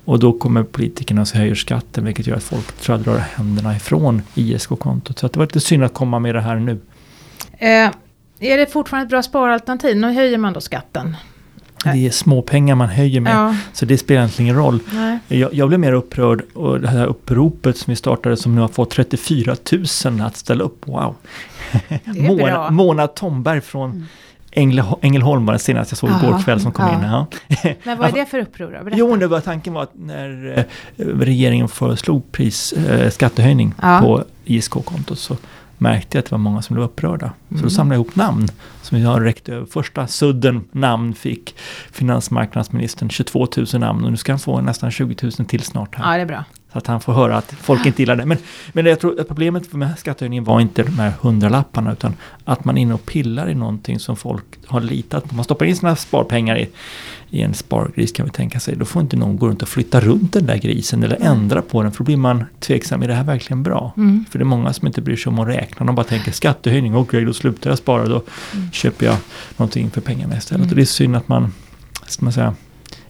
Och 0.05 0.19
då 0.19 0.33
kommer 0.33 0.63
politikerna 0.63 1.21
och 1.21 1.27
höjer 1.27 1.55
skatten 1.55 2.05
vilket 2.05 2.27
gör 2.27 2.35
att 2.35 2.43
folk 2.43 2.71
tror 2.71 2.97
jag 2.97 3.05
drar 3.05 3.17
händerna 3.17 3.75
ifrån 3.75 4.21
ISK-kontot. 4.35 5.19
Så 5.19 5.25
att 5.25 5.33
det 5.33 5.39
var 5.39 5.45
lite 5.45 5.59
synd 5.59 5.83
att 5.83 5.93
komma 5.93 6.19
med 6.19 6.35
det 6.35 6.41
här 6.41 6.55
nu. 6.55 6.79
Eh, 7.57 7.91
är 8.39 8.57
det 8.57 8.65
fortfarande 8.71 9.03
ett 9.03 9.09
bra 9.09 9.23
sparalternativ? 9.23 9.97
Nu 9.97 10.13
höjer 10.13 10.37
man 10.37 10.53
då 10.53 10.61
skatten. 10.61 11.17
Det 11.83 12.07
är 12.07 12.11
små 12.11 12.41
pengar 12.41 12.75
man 12.75 12.89
höjer 12.89 13.21
med. 13.21 13.33
Ja, 13.35 13.55
Så 13.73 13.85
det 13.85 13.97
spelar 13.97 14.21
egentligen 14.21 14.45
ingen 14.51 14.63
roll. 14.63 14.79
nej. 14.93 15.19
Jag, 15.27 15.53
jag 15.53 15.67
blev 15.67 15.79
mer 15.79 15.93
upprörd 15.93 16.41
och 16.53 16.81
det 16.81 16.87
här 16.87 17.05
uppropet 17.05 17.77
som 17.77 17.91
vi 17.91 17.95
startade 17.95 18.37
som 18.37 18.55
nu 18.55 18.61
har 18.61 18.67
fått 18.67 18.89
34 18.91 19.55
000 20.05 20.21
att 20.21 20.37
ställa 20.37 20.63
upp. 20.63 20.87
Wow! 20.87 21.15
Mona. 22.05 22.69
Mona 22.71 23.07
Tomberg 23.07 23.61
från 23.61 24.05
Ängle, 24.51 24.85
Ängelholm 25.01 25.45
var 25.45 25.53
den 25.53 25.59
senaste 25.59 25.91
jag 25.93 25.97
såg 25.97 26.09
igår 26.09 26.43
kväll 26.43 26.59
som 26.61 26.71
kom 26.71 26.85
ja. 26.85 26.93
in. 26.93 27.03
Ja. 27.03 27.73
Men 27.83 27.97
vad 27.97 28.09
är 28.09 28.13
det 28.13 28.25
för 28.25 28.39
uppror 28.39 28.65
då? 28.65 28.83
Berätta. 28.83 28.97
Jo, 28.97 29.15
det 29.15 29.27
var 29.27 29.39
tanken 29.39 29.73
var 29.73 29.83
att 29.83 29.91
när 29.95 30.57
eh, 30.57 31.05
regeringen 31.05 31.67
föreslog 31.67 32.31
pris, 32.31 32.73
eh, 32.73 33.09
skattehöjning 33.09 33.73
Ja. 33.81 33.99
på 34.03 34.23
ISK-kontot 34.45 35.19
så 35.19 35.37
märkte 35.79 36.17
jag 36.17 36.19
att 36.19 36.25
det 36.25 36.31
var 36.31 36.37
många 36.39 36.61
som 36.61 36.73
blev 36.73 36.85
upprörda. 36.85 37.31
Så 37.49 37.53
Mm. 37.53 37.63
då 37.63 37.69
samlade 37.69 37.95
jag 37.95 38.05
ihop 38.05 38.15
namn 38.15 38.47
som 38.81 38.99
jag 38.99 39.09
har 39.09 39.21
räckt 39.21 39.49
över. 39.49 39.65
Första 39.65 40.07
sudden 40.07 40.63
namn 40.71 41.13
fick 41.13 41.55
finansmarknadsministern 41.91 43.09
22 43.09 43.47
000 43.57 43.65
namn 43.73 44.03
och 44.05 44.11
nu 44.11 44.17
ska 44.17 44.31
han 44.31 44.39
få 44.39 44.61
nästan 44.61 44.91
20 44.91 45.15
000 45.23 45.31
till 45.31 45.61
snart 45.63 45.95
här. 45.95 46.11
Ja, 46.11 46.15
det 46.17 46.21
är 46.21 46.25
bra. 46.25 46.43
Så 46.71 46.77
att 46.77 46.87
han 46.87 47.01
får 47.01 47.13
höra 47.13 47.37
att 47.37 47.51
folk 47.51 47.85
inte 47.85 48.01
gillar 48.01 48.15
det. 48.15 48.25
Men, 48.25 48.37
men 48.73 48.85
jag 48.85 48.99
tror 48.99 49.19
att 49.19 49.27
problemet 49.27 49.73
med 49.73 49.99
skattehöjningen 49.99 50.43
var 50.43 50.61
inte 50.61 50.83
de 50.83 50.99
här 50.99 51.13
hundralapparna 51.21 51.91
utan 51.91 52.13
att 52.45 52.65
man 52.65 52.77
är 52.77 52.81
inne 52.81 52.93
och 52.93 53.05
pillar 53.05 53.49
i 53.49 53.55
någonting 53.55 53.99
som 53.99 54.15
folk 54.15 54.45
har 54.65 54.81
litat 54.81 55.29
på. 55.29 55.35
Man 55.35 55.43
stoppar 55.45 55.65
in 55.65 55.75
sina 55.75 55.95
sparpengar 55.95 56.57
i, 56.57 56.69
i 57.29 57.41
en 57.41 57.53
spargris 57.53 58.11
kan 58.11 58.25
vi 58.25 58.31
tänka 58.31 58.59
sig. 58.59 58.75
Då 58.75 58.85
får 58.85 59.01
inte 59.01 59.17
någon 59.17 59.37
gå 59.37 59.47
runt 59.47 59.61
och 59.61 59.69
flytta 59.69 59.99
runt 59.99 60.33
den 60.33 60.45
där 60.45 60.57
grisen 60.57 61.03
eller 61.03 61.17
ändra 61.21 61.61
på 61.61 61.83
den. 61.83 61.91
För 61.91 61.97
då 61.97 62.03
blir 62.03 62.17
man 62.17 62.45
tveksam, 62.59 63.03
är 63.03 63.07
det 63.07 63.13
här 63.13 63.23
verkligen 63.23 63.63
bra? 63.63 63.93
Mm. 63.97 64.25
För 64.29 64.39
det 64.39 64.43
är 64.43 64.45
många 64.45 64.73
som 64.73 64.87
inte 64.87 65.01
bryr 65.01 65.15
sig 65.15 65.29
om 65.29 65.39
att 65.39 65.47
räkna. 65.47 65.85
De 65.85 65.95
bara 65.95 66.03
tänker 66.03 66.31
skattehöjning, 66.31 66.95
okej 66.95 67.25
då 67.25 67.33
slutar 67.33 67.69
jag 67.69 67.77
spara. 67.77 68.07
Då 68.07 68.23
köper 68.71 69.05
jag 69.05 69.15
någonting 69.57 69.89
för 69.89 70.01
pengarna 70.01 70.37
istället. 70.37 70.59
Mm. 70.59 70.69
Och 70.69 70.75
det 70.75 70.81
är 70.81 70.85
synd 70.85 71.15
att 71.15 71.27
man, 71.27 71.53
ska 72.07 72.25
man 72.25 72.33
säga, 72.33 72.55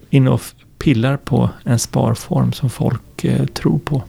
inne 0.10 0.30
och 0.30 0.42
pillar 0.80 1.18
på 1.18 1.50
en 1.64 1.80
sparform 1.80 2.54
som 2.54 2.70
folk 2.70 3.24
eh, 3.24 3.46
tror 3.46 3.80
på. 3.80 4.04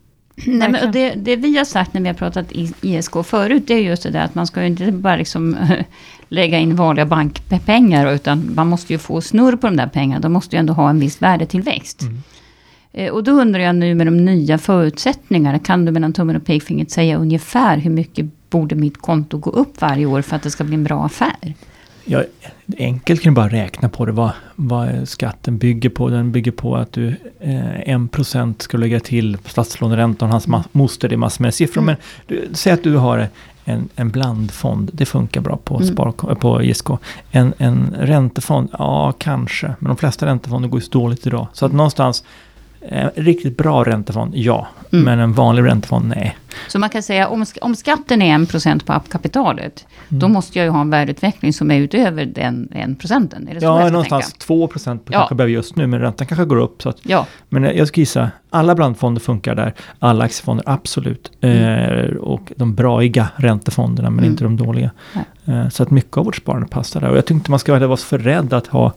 Nej, 0.47 0.71
men, 0.71 0.93
det, 0.93 1.15
det 1.15 1.37
vi 1.37 1.57
har 1.57 1.65
sagt 1.65 1.95
när 1.95 2.01
vi 2.01 2.07
har 2.09 2.15
pratat 2.15 2.53
i 2.53 2.73
ISK 2.81 3.13
förut, 3.25 3.63
det 3.67 3.75
är 3.75 3.79
just 3.79 4.03
det 4.03 4.11
där 4.11 4.25
att 4.25 4.35
man 4.35 4.47
ska 4.47 4.61
ju 4.61 4.67
inte 4.67 4.93
bara 4.93 5.17
liksom 5.17 5.57
lägga 6.29 6.59
in 6.59 6.77
vanliga 6.77 7.07
bankpengar, 7.07 8.15
utan 8.15 8.53
man 8.55 8.67
måste 8.67 8.93
ju 8.93 8.99
få 8.99 9.21
snurr 9.21 9.57
på 9.57 9.67
de 9.67 9.77
där 9.77 9.87
pengarna. 9.87 10.21
De 10.21 10.33
måste 10.33 10.57
ju 10.57 10.61
ändå 10.61 10.73
ha 10.73 10.91
en 10.91 11.01
viss 11.01 11.23
värdetillväxt. 11.23 12.03
Mm. 12.03 12.23
Eh, 12.93 13.11
Och 13.11 13.25
då 13.25 13.33
undrar 13.33 13.61
jag 13.61 13.75
nu 13.75 13.95
med 13.95 14.07
de 14.07 14.25
nya 14.25 14.59
förutsättningarna, 14.59 15.59
kan 15.59 15.85
du 15.85 15.93
mellan 15.93 16.13
tummen 16.13 16.37
och 16.37 16.45
pekfingret 16.45 16.91
säga 16.91 17.17
ungefär 17.17 17.77
hur 17.79 17.91
mycket 17.91 18.27
borde 18.51 18.75
mitt 18.75 18.99
konto 18.99 19.39
gå 19.39 19.51
upp 19.51 19.81
varje 19.81 20.07
år 20.07 20.23
för 20.23 20.37
att 20.37 20.43
det 20.43 20.51
ska 20.51 20.65
bli 20.65 20.75
en 20.75 20.85
bra 20.85 21.05
affär? 21.05 21.55
Ja, 22.11 22.23
enkelt 22.79 23.23
kan 23.23 23.35
du 23.35 23.37
bara 23.37 23.49
räkna 23.49 23.89
på 23.89 24.07
det, 24.07 24.13
vad, 24.13 24.31
vad 24.57 25.09
skatten 25.09 25.59
bygger 25.59 25.91
på. 25.91 26.09
Den 26.09 26.33
bygger 26.33 26.53
på 26.53 26.77
att 26.77 26.93
du 26.93 27.09
eh, 27.41 27.53
1% 27.97 28.55
ska 28.59 28.77
lägga 28.79 29.01
till 29.01 29.39
statslåneräntan, 29.45 30.31
hans 30.31 30.49
ma- 30.49 30.65
moster, 30.73 31.09
det 31.09 31.15
är 31.15 31.17
massor 31.17 31.43
med 31.43 31.55
siffror. 31.55 31.83
Mm. 31.83 31.87
Men 31.87 31.97
du, 32.27 32.49
säg 32.55 32.73
att 32.73 32.83
du 32.83 32.97
har 32.97 33.29
en, 33.65 33.89
en 33.97 34.11
blandfond, 34.11 34.91
det 34.93 35.07
funkar 35.07 35.41
bra 35.41 35.57
på, 35.57 35.77
Mm. 35.77 35.89
spar, 35.89 36.13
på 36.35 36.63
ISK. 36.63 36.87
En, 37.31 37.55
en 37.59 37.95
räntefond, 37.99 38.69
ja 38.79 39.13
kanske, 39.19 39.67
men 39.79 39.89
de 39.89 39.97
flesta 39.97 40.27
räntefonder 40.27 40.69
går 40.69 40.81
ju 40.81 40.85
så 40.87 40.91
dåligt 40.99 41.27
idag. 41.27 41.47
Så 41.53 41.67
att 41.67 41.73
någonstans, 41.73 42.25
eh, 42.89 43.09
riktigt 43.15 43.57
bra 43.57 43.85
räntefond, 43.85 44.37
ja. 44.37 44.69
Mm. 44.93 45.05
Men 45.05 45.19
en 45.19 45.33
vanlig 45.33 45.63
räntefond, 45.65 46.09
nej. 46.17 46.37
Så 46.69 46.79
man 46.79 46.91
kan 46.91 47.03
säga 47.03 47.29
om, 47.29 47.45
om 47.61 47.77
skatten 47.77 48.23
är 48.23 48.39
1% 48.39 48.85
på 48.85 49.01
kapitalet, 49.11 49.87
då 50.09 50.27
Mm. 50.27 50.33
måste 50.33 50.59
jag 50.59 50.65
ju 50.65 50.71
ha 50.71 50.81
en 50.81 50.91
värdeutveckling 50.91 51.53
som 51.53 51.71
är 51.71 51.79
utöver 51.79 52.25
den 52.27 52.69
1%. 52.73 53.35
Är 53.51 53.55
det 53.55 53.61
så 53.61 53.67
jag 53.67 53.77
Ja, 53.77 53.81
ska 53.83 53.91
någonstans 53.93 54.33
tänka? 54.33 54.45
2% 54.47 54.99
på 55.05 55.13
Ja. 55.13 55.19
kanske 55.19 55.35
behöver 55.35 55.53
just 55.53 55.77
nu, 55.77 55.87
men 55.87 56.01
räntan 56.01 56.27
kanske 56.27 56.45
går 56.45 56.57
upp. 56.57 56.83
Så 56.83 56.89
att 56.89 56.97
Ja, 57.03 57.27
Men 57.49 57.63
jag 57.77 57.89
ska 57.89 58.01
gissa, 58.01 58.31
alla 58.51 58.75
blandfonder 58.75 59.21
funkar 59.21 59.55
där. 59.55 59.75
Alla 59.99 60.25
aktiefonder, 60.25 60.65
absolut. 60.69 61.31
Eh, 61.41 62.17
och 62.21 62.53
de 62.57 62.75
braiga 62.75 63.29
räntefonderna, 63.37 64.11
men 64.11 64.19
Mm. 64.19 64.31
inte 64.31 64.45
de 64.45 64.57
dåliga. 64.57 64.91
Eh, 65.45 65.69
så 65.69 65.83
att 65.83 65.91
mycket 65.91 66.17
av 66.17 66.25
vårt 66.25 66.37
sparande 66.37 66.69
passar 66.69 67.01
där. 67.01 67.11
Och 67.11 67.17
jag 67.17 67.25
tycker 67.25 67.35
inte 67.35 67.51
man 67.51 67.59
ska 67.61 67.79
vara 67.79 67.97
för 67.97 68.19
rädd 68.19 68.53
att 68.53 68.67
ha 68.67 68.93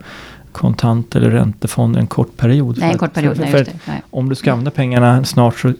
kontant 0.53 1.15
eller 1.15 1.29
räntefonder 1.29 2.00
en 2.00 2.07
kort 2.07 2.38
period. 2.38 2.77
nej, 2.79 2.91
en 2.91 2.98
kort 2.98 3.13
period. 3.13 3.36
För, 3.36 3.43
Nej, 3.43 3.51
för 3.51 3.60
det. 3.65 4.01
Om 4.10 4.29
du 4.29 4.36
ska 4.36 4.51
använda 4.51 4.72
pengarna 4.72 5.24
snart 5.24 5.60
så 5.60 5.74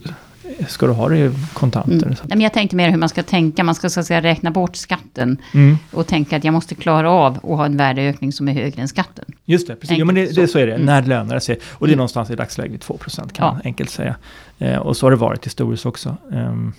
ska 0.68 0.86
du 0.88 0.92
ha 0.94 1.10
det 1.10 1.18
i 1.18 1.32
kontanter. 1.54 1.94
Mm. 2.06 2.10
Nej, 2.10 2.18
men 2.28 2.42
jag 2.42 2.54
tänkte 2.54 2.76
mer 2.76 2.90
hur 2.90 2.98
man 2.98 3.10
ska 3.10 3.24
tänka. 3.24 3.64
Man 3.64 3.76
ska 3.76 3.90
så 3.90 4.00
att 4.00 4.06
säga 4.06 4.22
räkna 4.22 4.52
bort 4.52 4.76
skatten 4.76 5.38
mm. 5.54 5.78
och 5.92 6.08
tänka 6.08 6.38
att 6.38 6.44
jag 6.44 6.52
måste 6.54 6.76
klara 6.76 7.12
av 7.12 7.34
att 7.38 7.44
ha 7.44 7.66
en 7.66 7.78
värdeökning 7.78 8.32
som 8.32 8.48
är 8.48 8.54
högre 8.54 8.82
än 8.82 8.88
skatten. 8.88 9.26
Just 9.46 9.68
det, 9.68 9.76
precis. 9.76 9.98
Jo, 9.98 10.06
men 10.06 10.16
det, 10.16 10.22
Enkelt 10.22 10.36
det, 10.36 10.48
så. 10.48 10.60
är 10.60 10.68
det. 10.68 10.74
Mm. 10.74 10.86
När 10.86 11.02
lönar 11.02 11.36
det 11.36 11.42
sig? 11.42 11.60
Och 11.72 11.88
det 11.88 11.90
är 11.92 11.94
Mm. 11.94 11.98
någonstans 11.98 12.30
i 12.30 12.36
dagsläget 12.36 12.82
2% 12.82 13.34
kan 13.34 13.46
Ja. 13.46 13.52
man 13.54 13.62
enkelt 13.66 13.90
säga. 13.90 14.16
Eh, 14.60 14.78
och 14.78 14.98
så 14.98 15.06
har 15.06 15.12
det 15.12 15.18
varit 15.18 15.46
historiskt 15.46 15.86
också. 15.86 16.18
Ehm, 16.34 16.74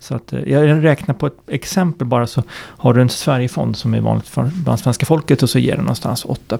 så 0.00 0.14
att, 0.14 0.32
eh, 0.32 0.40
jag 0.40 0.84
räknar 0.84 1.14
på 1.14 1.26
ett 1.26 1.38
exempel 1.46 2.06
bara 2.06 2.26
så 2.26 2.42
har 2.52 2.94
du 2.94 3.00
en 3.00 3.08
Sverigefond 3.08 3.76
som 3.76 3.94
är 3.94 4.00
vanligt 4.00 4.28
för 4.28 4.50
bland 4.54 4.80
svenska 4.80 5.06
folket 5.06 5.42
och 5.42 5.50
så 5.50 5.58
ger 5.58 5.76
den 5.76 5.84
någonstans 5.84 6.24
8 6.24 6.58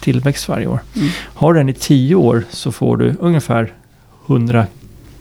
tillväxt 0.00 0.48
varje 0.48 0.66
år. 0.66 0.80
Mm. 0.96 1.08
Har 1.34 1.54
den 1.54 1.68
i 1.68 1.72
10 1.72 2.14
år 2.14 2.44
så 2.50 2.72
får 2.72 2.96
du 2.96 3.14
ungefär 3.20 3.72
100 4.26 4.66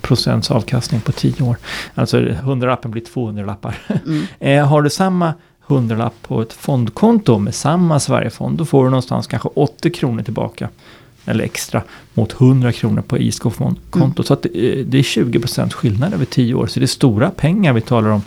procents 0.01 0.51
avkastning 0.51 1.01
på 1.01 1.12
10 1.12 1.44
år. 1.44 1.58
Alltså 1.96 2.18
100-lappen 2.20 2.92
blir 2.92 3.04
200 3.04 3.46
lappar. 3.46 3.78
Mm. 4.06 4.25
Eh, 4.39 4.68
har 4.68 4.82
du 4.82 4.89
samma 4.89 5.34
hundralapp 5.70 6.13
på 6.22 6.42
ett 6.42 6.54
fondkonto 6.54 7.39
med 7.39 7.56
samma 7.56 8.00
Sverigefond, 8.00 8.58
då 8.58 8.66
får 8.66 8.84
du 8.84 8.89
någonstans 8.89 9.28
kanske 9.28 9.50
80 9.54 9.89
kronor 9.89 10.24
tillbaka. 10.24 10.70
Eller 11.25 11.43
extra 11.43 11.81
mot 12.13 12.41
100 12.41 12.71
kronor 12.71 13.01
på 13.01 13.17
ISK-kontot. 13.17 13.95
Mm. 13.95 14.13
Så 14.23 14.33
att 14.33 14.43
det, 14.43 14.83
det 14.83 14.97
är 14.97 15.03
20% 15.03 15.71
skillnad 15.71 16.13
över 16.13 16.25
10 16.25 16.53
år. 16.53 16.67
Så 16.67 16.79
det 16.79 16.85
är 16.85 16.88
stora 16.88 17.29
pengar 17.29 17.73
vi 17.73 17.81
talar 17.81 18.09
om. 18.09 18.21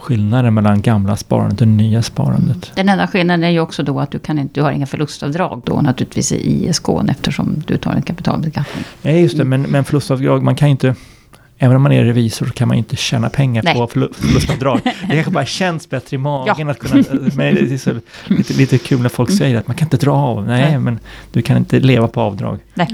Skillnaden 0.00 0.54
mellan 0.54 0.82
gamla 0.82 1.16
sparandet 1.16 1.60
och 1.60 1.68
nya 1.68 2.02
sparandet. 2.02 2.72
Den 2.74 2.88
enda 2.88 3.06
skillnaden 3.06 3.44
är 3.44 3.50
ju 3.50 3.60
också 3.60 3.82
då 3.82 4.00
att 4.00 4.10
du, 4.10 4.18
kan 4.18 4.38
inte, 4.38 4.54
du 4.54 4.62
har 4.62 4.72
inga 4.72 4.86
förlustavdrag 4.86 5.62
då 5.66 5.80
naturligtvis 5.80 6.32
i 6.32 6.68
ISK 6.68 6.88
eftersom 7.08 7.62
du 7.66 7.76
tar 7.76 7.92
en 7.92 8.02
kapitalbeskattning. 8.02 8.84
Nej, 9.02 9.22
just 9.22 9.36
det. 9.36 9.42
Mm. 9.42 9.62
Men, 9.62 9.70
men 9.70 9.84
förlustavdrag, 9.84 10.42
man 10.42 10.56
kan 10.56 10.68
ju 10.68 10.72
inte... 10.72 10.94
Även 11.58 11.76
om 11.76 11.82
man 11.82 11.92
är 11.92 12.04
revisor 12.04 12.46
så 12.46 12.52
kan 12.52 12.68
man 12.68 12.76
ju 12.76 12.78
inte 12.78 12.96
tjäna 12.96 13.28
pengar 13.30 13.62
Nej. 13.62 13.74
på 13.74 13.86
förlu- 13.86 14.12
förlustavdrag. 14.14 14.80
Det 14.84 15.14
kanske 15.14 15.30
bara 15.30 15.46
känns 15.46 15.90
bättre 15.90 16.14
i 16.14 16.18
magen 16.18 16.68
att 16.68 16.78
kunna... 16.78 17.04
Men 17.36 17.54
det 17.54 17.60
är 17.74 17.78
så 17.78 17.94
lite, 18.26 18.52
lite 18.54 18.78
kul 18.78 19.00
när 19.00 19.08
folk 19.08 19.30
säger 19.30 19.56
att 19.58 19.66
man 19.66 19.76
kan 19.76 19.86
inte 19.86 19.96
dra 19.96 20.12
av. 20.12 20.46
Nej, 20.46 20.60
Nej. 20.70 20.78
men 20.78 20.98
du 21.32 21.42
kan 21.42 21.56
inte 21.56 21.80
leva 21.80 22.08
på 22.08 22.20
avdrag. 22.20 22.58
Nej. 22.74 22.88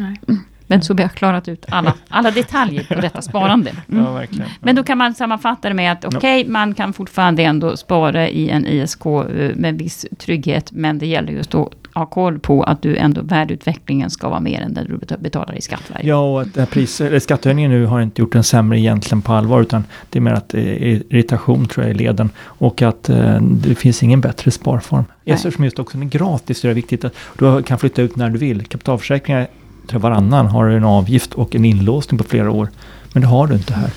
Men 0.67 0.83
så 0.83 0.95
vi 0.95 1.03
har 1.03 1.11
klarat 1.11 1.49
ut 1.49 1.67
alla, 1.69 1.95
alla 2.09 2.31
detaljer 2.31 2.85
på 2.95 3.01
detta 3.01 3.23
sparande. 3.23 3.71
Mm. 3.91 4.05
Ja, 4.05 4.13
verkligen. 4.13 4.49
Men 4.61 4.77
då 4.77 4.83
kan 4.83 4.99
man 4.99 5.15
sammanfatta 5.15 5.69
det 5.69 5.75
med 5.75 5.93
att 5.93 6.05
okej, 6.05 6.41
okay, 6.41 6.53
man 6.53 6.75
kan 6.75 6.93
fortfarande 6.93 7.43
ändå 7.43 7.77
spara 7.77 8.29
i 8.29 8.51
en 8.51 8.67
ISK 8.67 9.07
eh, 9.07 9.23
med 9.55 9.79
viss 9.79 10.07
trygghet, 10.19 10.73
men 10.73 10.99
det 10.99 11.07
gäller 11.07 11.33
just 11.33 11.55
att 11.55 11.69
ha 11.95 12.07
koll 12.07 12.39
på 12.39 12.63
att 12.63 12.83
du 12.83 12.97
ändå 12.97 13.23
värdeutvecklingen 13.23 14.11
ska 14.11 14.29
vara 14.29 14.41
mer 14.41 14.61
än 14.61 14.75
det 14.75 14.85
du 14.85 15.17
betalar 15.19 15.55
i 15.55 15.61
skatt 15.61 15.83
varje 15.93 16.09
Ja, 16.09 16.19
och 16.19 16.41
att 16.41 16.71
pris, 16.71 17.03
skattehöjningen 17.21 17.71
nu 17.71 17.87
har 17.87 18.01
inte 18.01 18.23
gjort 18.23 18.33
den 18.33 18.45
sämre 18.45 18.79
egentligen 18.79 19.23
på 19.23 19.33
allvar, 19.33 19.61
utan 19.61 19.85
det 20.11 20.19
är 20.19 20.21
mer 20.21 20.33
att 20.33 20.55
är 20.55 21.03
irritation 21.15 21.67
tror 21.67 21.87
jag 21.87 21.95
i 21.95 21.99
leden 21.99 22.31
och 22.41 22.83
att 22.83 23.09
eh, 23.09 23.41
det 23.41 23.75
finns 23.75 24.03
ingen 24.03 24.21
bättre 24.21 24.51
sparform. 24.51 25.05
Eftersom 25.25 25.65
just 25.65 25.79
också 25.79 25.99
den 25.99 26.07
är 26.07 26.11
gratis 26.11 26.59
så 26.59 26.67
är 26.67 26.69
det 26.69 26.75
viktigt 26.75 27.05
att 27.05 27.15
du 27.39 27.63
kan 27.63 27.79
flytta 27.79 28.03
ut 28.03 28.17
när 28.17 28.31
du 28.31 28.39
vill. 28.39 28.67
Kapitalförsäkringar, 28.67 29.47
tror 29.87 30.01
varannan 30.01 30.47
har 30.47 30.67
en 30.67 30.85
avgift 30.85 31.35
och 31.35 31.55
en 31.55 31.65
inlåsning 31.65 32.19
på 32.19 32.25
flera 32.25 32.51
år. 32.51 32.69
Men 33.13 33.23
det 33.23 33.29
har 33.29 33.47
du 33.47 33.55
inte 33.55 33.75
här. 33.75 33.91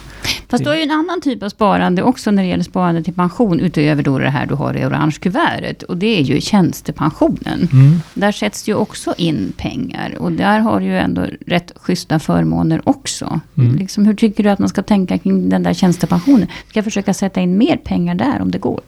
Fast 0.50 0.63
du 0.63 0.70
har 0.70 0.77
ju 0.77 0.84
en 0.84 0.91
annan 0.91 1.22
typ 1.22 1.44
av 1.44 1.50
sparande 1.50 2.03
också 2.03 2.32
när 2.32 2.44
det 2.44 2.50
gäller 2.50 2.63
sparande 2.63 3.03
till 3.03 3.13
pension, 3.13 3.60
utöver 3.60 4.03
då 4.03 4.20
det 4.20 4.29
här 4.29 4.46
du 4.46 4.56
har 4.56 4.77
i 4.77 4.86
orange 4.86 5.15
kuvertet. 5.20 5.84
Och 5.84 5.98
det 5.98 6.20
är 6.20 6.22
ju 6.22 6.41
tjänstepensionen. 6.41 7.70
Mm. 7.72 8.00
Där 8.13 8.32
sätts 8.32 8.70
ju 8.70 8.75
också 8.75 9.13
in 9.17 9.53
pengar. 9.58 10.15
Och 10.20 10.32
där 10.32 10.60
har 10.60 10.79
du 10.79 10.86
ju 10.86 10.98
ändå 10.98 11.25
rätt 11.48 11.72
schyssta 11.75 12.20
förmåner 12.20 12.82
också. 12.84 13.39
Mm. 13.58 13.75
Liksom, 13.75 14.06
hur 14.06 14.13
tycker 14.13 14.44
du 14.44 14.50
att 14.50 14.60
man 14.60 14.70
ska 14.70 14.84
tänka 14.84 15.17
kring 15.17 15.50
den 15.50 15.63
där 15.63 15.74
tjänstepensionen? 15.74 16.48
Ska 16.70 16.77
jag 16.77 16.86
försöka 16.86 17.13
sätta 17.13 17.41
in 17.41 17.58
mer 17.58 17.77
pengar 17.77 18.15
där 18.15 18.41
om 18.41 18.51
det 18.51 18.58
går? 18.58 18.82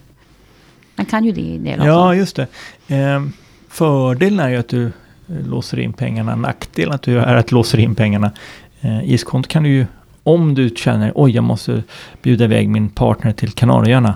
Man 0.96 1.06
kan 1.06 1.24
ju 1.24 1.32
det 1.32 1.40
i 1.40 1.58
del 1.58 1.80
Ja, 1.84 2.14
just 2.14 2.36
det. 2.36 2.46
Eh, 2.88 3.24
fördelen 3.68 4.40
är 4.40 4.48
ju 4.48 4.56
att 4.56 4.68
du 4.68 4.92
låser 5.46 5.78
in 5.78 5.92
pengarna. 5.92 6.36
Nackdelen 6.36 6.94
att 6.94 7.02
du 7.02 7.18
är 7.18 7.36
att 7.36 7.52
låser 7.52 7.78
in 7.78 7.94
pengarna. 7.94 8.30
Eh, 8.80 9.10
IS-konto 9.10 9.48
kan 9.48 9.62
du 9.62 9.68
ju 9.68 9.86
om 10.22 10.54
du 10.54 10.70
känner 10.76 11.12
oj 11.14 11.30
jag 11.30 11.44
måste 11.44 11.82
bjuda 12.22 12.44
iväg 12.44 12.68
min 12.68 12.88
partner 12.88 13.32
till 13.32 13.52
Kanarieöarna 13.52 14.14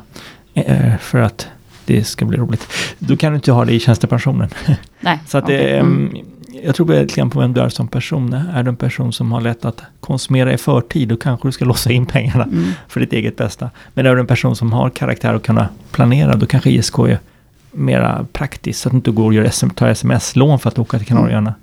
eh, 0.54 0.96
för 0.96 1.18
att 1.18 1.48
det 1.84 2.04
ska 2.04 2.24
bli 2.24 2.38
roligt. 2.38 2.68
Då 2.98 3.16
kan 3.16 3.32
du 3.32 3.36
inte 3.36 3.52
ha 3.52 3.64
det 3.64 3.72
i 3.72 3.80
tjänstepensionen. 3.80 4.48
Nej, 5.00 5.18
så 5.26 5.38
att 5.38 5.44
okay. 5.44 5.56
det, 5.56 5.78
mm. 5.78 6.16
Jag 6.62 6.74
tror 6.74 6.88
lite 6.88 7.14
grann 7.14 7.30
på 7.30 7.40
vem 7.40 7.52
du 7.52 7.60
är 7.60 7.68
som 7.68 7.88
person. 7.88 8.32
Är 8.32 8.62
du 8.62 8.68
en 8.68 8.76
person 8.76 9.12
som 9.12 9.32
har 9.32 9.40
lätt 9.40 9.64
att 9.64 9.82
konsumera 10.00 10.52
i 10.52 10.58
förtid, 10.58 11.08
då 11.08 11.16
kanske 11.16 11.48
du 11.48 11.52
ska 11.52 11.64
låsa 11.64 11.92
in 11.92 12.06
pengarna 12.06 12.44
mm. 12.44 12.72
för 12.88 13.00
ditt 13.00 13.12
eget 13.12 13.36
bästa. 13.36 13.70
Men 13.94 14.06
är 14.06 14.14
du 14.14 14.20
en 14.20 14.26
person 14.26 14.56
som 14.56 14.72
har 14.72 14.90
karaktär 14.90 15.34
och 15.34 15.44
kan 15.44 15.64
planera, 15.90 16.36
då 16.36 16.46
kanske 16.46 16.70
ISK 16.70 16.98
är 16.98 17.18
mera 17.74 18.26
praktiskt. 18.32 18.80
Så 18.80 18.88
att 18.88 18.92
du 18.92 18.96
inte 18.96 19.10
går 19.10 19.24
och 19.24 19.34
gör 19.34 19.50
SM, 19.50 19.68
tar 19.68 19.88
sms-lån 19.88 20.58
för 20.58 20.68
att 20.68 20.78
åka 20.78 20.98
till 20.98 21.06
Kanarieöarna. 21.06 21.50
Mm. 21.50 21.60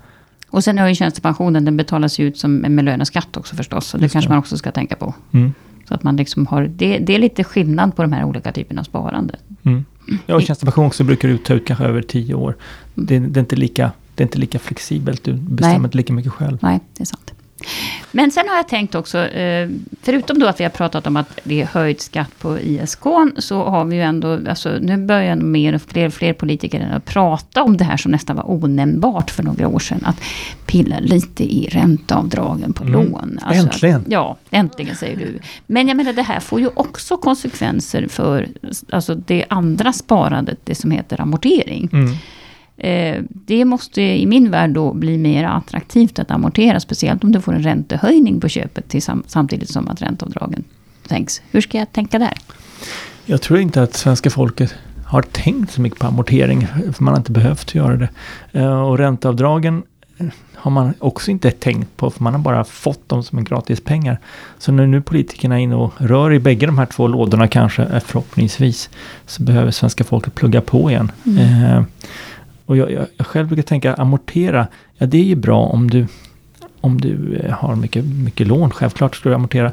Och 0.49 0.63
sen 0.63 0.77
har 0.77 0.87
ju 0.87 0.95
tjänstepensionen, 0.95 1.65
den 1.65 1.77
betalas 1.77 2.19
ju 2.19 2.27
ut 2.27 2.37
som, 2.37 2.55
med 2.55 2.85
löneskatt 2.85 3.37
också 3.37 3.55
förstås. 3.55 3.87
Så 3.87 3.97
det 3.97 4.09
kanske 4.09 4.29
man 4.29 4.39
också 4.39 4.57
ska 4.57 4.71
tänka 4.71 4.95
på. 4.95 5.13
Mm. 5.31 5.53
Så 5.87 5.93
att 5.93 6.03
man 6.03 6.15
liksom 6.15 6.45
har, 6.45 6.61
det, 6.75 6.97
det, 6.97 7.15
är 7.15 7.19
lite 7.19 7.43
skillnad 7.43 7.95
på 7.95 8.01
de 8.01 8.13
här 8.13 8.23
olika 8.23 8.51
typerna 8.51 8.81
av 8.81 8.85
sparande. 8.85 9.35
Mm. 9.63 9.85
Ja, 10.25 10.35
och 10.35 10.41
tjänstepension 10.41 10.85
också 10.85 11.03
brukar 11.03 11.27
du 11.27 11.37
ta 11.37 11.53
ut 11.53 11.67
kanske 11.67 11.85
över 11.85 12.01
tio 12.01 12.33
år. 12.33 12.55
Det, 12.95 13.19
det, 13.19 13.39
är 13.39 13.41
inte 13.41 13.55
lika, 13.55 13.91
det 14.15 14.23
är 14.23 14.25
inte 14.25 14.39
lika 14.39 14.59
flexibelt, 14.59 15.23
du 15.23 15.33
bestämmer 15.33 15.77
Nej. 15.77 15.85
inte 15.85 15.97
lika 15.97 16.13
mycket 16.13 16.31
själv. 16.31 16.57
Nej, 16.61 16.79
det 16.97 17.03
är 17.03 17.05
sant. 17.05 17.33
Men 18.11 18.31
sen 18.31 18.49
har 18.49 18.55
jag 18.55 18.67
tänkt 18.67 18.95
också, 18.95 19.17
eh, 19.27 19.69
förutom 20.01 20.39
då 20.39 20.47
att 20.47 20.59
vi 20.59 20.63
har 20.63 20.71
pratat 20.71 21.07
om 21.07 21.17
att 21.17 21.39
det 21.43 21.61
är 21.61 21.65
höjd 21.65 22.01
skatt 22.01 22.39
på 22.39 22.59
ISK, 22.59 23.03
så 23.37 23.63
har 23.63 23.85
vi 23.85 23.95
ju 23.95 24.01
ändå, 24.01 24.39
alltså 24.49 24.77
nu 24.81 24.97
börjar 24.97 25.35
mer 25.35 25.75
och 25.75 25.81
fler, 25.81 26.09
fler 26.09 26.33
politiker 26.33 26.91
att 26.95 27.05
prata 27.05 27.63
om 27.63 27.77
det 27.77 27.83
här 27.83 27.97
som 27.97 28.11
nästan 28.11 28.35
var 28.35 28.51
onämnbart 28.51 29.31
för 29.31 29.43
några 29.43 29.67
år 29.67 29.79
sedan. 29.79 30.03
Att 30.05 30.21
pilla 30.65 30.99
lite 30.99 31.43
i 31.43 31.69
ränteavdragen 31.71 32.73
på 32.73 32.83
mm. 32.83 32.93
lån. 32.93 33.39
Alltså 33.41 33.63
äntligen! 33.63 34.05
Ja, 34.07 34.37
äntligen 34.51 34.95
säger 34.95 35.17
du. 35.17 35.39
Men 35.67 35.87
jag 35.87 35.97
menar 35.97 36.13
det 36.13 36.21
här 36.21 36.39
får 36.39 36.59
ju 36.59 36.69
också 36.73 37.17
konsekvenser 37.17 38.07
för 38.07 38.47
alltså 38.89 39.15
det 39.15 39.45
andra 39.49 39.93
sparandet, 39.93 40.59
det 40.63 40.75
som 40.75 40.91
heter 40.91 41.21
amortering. 41.21 41.89
Mm. 41.93 42.15
Eh, 42.77 43.23
det 43.31 43.65
måste 43.65 44.01
i 44.01 44.25
min 44.25 44.51
värld 44.51 44.69
då 44.69 44.93
bli 44.93 45.17
mer 45.17 45.43
attraktivt 45.43 46.19
att 46.19 46.31
amortera, 46.31 46.79
speciellt 46.79 47.23
om 47.23 47.31
du 47.31 47.41
får 47.41 47.53
en 47.53 47.63
räntehöjning 47.63 48.39
på 48.39 48.47
köpet 48.47 48.95
samtidigt 49.27 49.69
som 49.69 49.87
att 49.87 50.01
ränteavdragen 50.01 50.63
sänks. 51.09 51.41
Hur 51.51 51.61
ska 51.61 51.77
jag 51.77 51.91
tänka 51.91 52.19
där? 52.19 52.33
Jag 53.25 53.41
tror 53.41 53.59
inte 53.59 53.83
att 53.83 53.93
svenska 53.93 54.29
folket 54.29 54.75
har 55.05 55.21
tänkt 55.21 55.71
så 55.71 55.81
mycket 55.81 55.99
på 55.99 56.07
amortering, 56.07 56.67
för 56.67 57.03
man 57.03 57.13
har 57.13 57.19
inte 57.19 57.31
behövt 57.31 57.75
göra 57.75 57.97
det. 57.97 58.09
Eh, 58.51 58.81
och 58.81 58.97
ränteavdragen 58.97 59.83
eh, 60.17 60.27
har 60.55 60.71
man 60.71 60.93
också 60.99 61.31
inte 61.31 61.51
tänkt 61.51 61.97
på, 61.97 62.11
för 62.11 62.23
man 62.23 62.33
har 62.33 62.41
bara 62.41 62.63
fått 62.63 63.09
dem 63.09 63.23
som 63.23 63.37
en 63.37 63.43
gratis 63.43 63.81
pengar. 63.83 64.19
Så 64.57 64.71
när 64.71 64.87
nu 64.87 65.01
politikerna 65.01 65.59
är 65.59 65.63
inne 65.63 65.75
och 65.75 65.93
rör 65.97 66.33
i 66.33 66.39
bägge 66.39 66.65
de 66.65 66.77
här 66.77 66.85
två 66.85 67.07
lådorna 67.07 67.47
kanske, 67.47 67.99
förhoppningsvis, 68.05 68.89
så 69.25 69.43
behöver 69.43 69.71
svenska 69.71 70.03
folket 70.03 70.35
plugga 70.35 70.61
på 70.61 70.89
igen. 70.89 71.11
Mm. 71.25 71.85
Och 72.71 72.77
jag, 72.77 72.91
jag, 72.91 73.05
jag 73.17 73.27
själv 73.27 73.47
brukar 73.47 73.63
tänka 73.63 73.93
amortera, 73.93 74.67
ja 74.97 75.05
det 75.05 75.17
är 75.17 75.23
ju 75.23 75.35
bra 75.35 75.65
om 75.65 75.89
du 75.89 76.07
om 76.81 77.01
du 77.01 77.35
eh, 77.35 77.53
har 77.53 77.75
mycket, 77.75 78.05
mycket 78.05 78.47
lån, 78.47 78.71
självklart 78.71 79.15
ska 79.15 79.29
du 79.29 79.35
amortera 79.35 79.71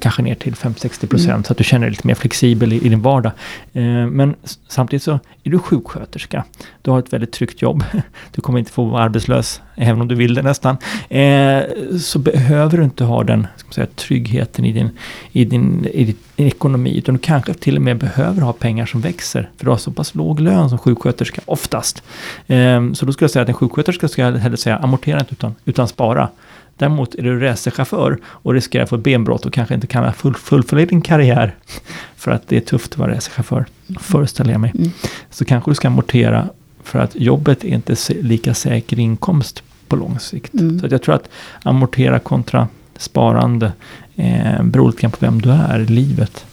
kanske 0.00 0.22
ner 0.22 0.34
till 0.34 0.54
5-60 0.54 1.06
procent 1.06 1.30
mm. 1.30 1.44
så 1.44 1.52
att 1.52 1.58
du 1.58 1.64
känner 1.64 1.86
dig 1.86 1.90
lite 1.90 2.06
mer 2.06 2.14
flexibel 2.14 2.72
i, 2.72 2.76
i 2.76 2.88
din 2.88 3.02
vardag. 3.02 3.32
Eh, 3.72 3.82
men 4.06 4.34
samtidigt 4.68 5.02
så 5.02 5.18
är 5.44 5.50
du 5.50 5.58
sjuksköterska. 5.58 6.44
Du 6.82 6.90
har 6.90 6.98
ett 6.98 7.12
väldigt 7.12 7.32
tryggt 7.32 7.62
jobb. 7.62 7.84
Du 8.32 8.42
kommer 8.42 8.58
inte 8.58 8.72
få 8.72 8.84
vara 8.84 9.02
arbetslös, 9.02 9.60
även 9.78 10.00
om 10.00 10.08
du 10.08 10.14
vill 10.14 10.34
det 10.34 10.42
nästan. 10.42 10.76
Eh, 11.08 11.62
så 12.00 12.18
behöver 12.18 12.78
du 12.78 12.84
inte 12.84 13.04
ha 13.04 13.24
den 13.24 13.46
ska 13.56 13.72
säga, 13.72 13.86
tryggheten 13.94 14.64
i 14.64 14.72
din, 14.72 14.90
i, 15.32 15.44
din, 15.44 15.86
i 15.92 16.04
din 16.04 16.46
ekonomi, 16.46 16.98
utan 16.98 17.14
du 17.14 17.18
kanske 17.20 17.54
till 17.54 17.76
och 17.76 17.82
med 17.82 17.98
behöver 17.98 18.42
ha 18.42 18.52
pengar 18.52 18.86
som 18.86 19.00
växer. 19.00 19.50
För 19.56 19.64
du 19.64 19.70
har 19.70 19.78
så 19.78 19.90
pass 19.90 20.14
låg 20.14 20.40
lön 20.40 20.68
som 20.68 20.78
sjuksköterska, 20.78 21.40
oftast. 21.44 22.02
Eh, 22.46 22.92
så 22.92 23.06
då 23.06 23.12
skulle 23.12 23.24
jag 23.24 23.30
säga 23.30 23.42
att 23.42 23.48
en 23.48 23.54
sjuksköterska 23.54 24.08
ska 24.08 24.30
hellre 24.30 24.56
säga 24.56 24.76
amortera 24.76 25.20
inte 25.20 25.32
utan, 25.32 25.54
utan 25.64 25.88
spara. 25.88 26.28
Däremot 26.76 27.14
är 27.14 27.22
du 27.22 27.40
racerchaufför 27.40 28.18
och 28.24 28.54
riskerar 28.54 28.82
att 28.82 28.90
få 28.90 28.96
ett 28.96 29.02
benbrott 29.02 29.46
och 29.46 29.52
kanske 29.52 29.74
inte 29.74 29.86
kan 29.86 30.12
full, 30.12 30.34
fullfölja 30.34 30.86
din 30.86 31.02
karriär. 31.02 31.54
För 32.16 32.30
att 32.30 32.48
det 32.48 32.56
är 32.56 32.60
tufft 32.60 32.92
att 32.92 32.98
vara 32.98 33.14
racerchaufför, 33.14 33.66
mm. 33.88 34.00
föreställer 34.00 34.52
jag 34.52 34.60
mig. 34.60 34.72
Mm. 34.74 34.90
Så 35.30 35.44
kanske 35.44 35.70
du 35.70 35.74
ska 35.74 35.88
amortera 35.88 36.48
för 36.82 36.98
att 36.98 37.16
jobbet 37.16 37.64
är 37.64 37.68
inte 37.68 37.96
lika 38.08 38.54
säker 38.54 38.98
inkomst 38.98 39.62
på 39.88 39.96
lång 39.96 40.18
sikt. 40.18 40.54
Mm. 40.54 40.80
Så 40.80 40.86
jag 40.90 41.02
tror 41.02 41.14
att 41.14 41.28
amortera 41.62 42.18
kontra 42.18 42.68
sparande 42.96 43.72
eh, 44.16 44.62
beror 44.62 44.88
lite 44.88 45.02
grann 45.02 45.10
på 45.10 45.18
vem 45.20 45.40
du 45.40 45.50
är 45.50 45.80
i 45.80 45.86
livet. 45.86 46.44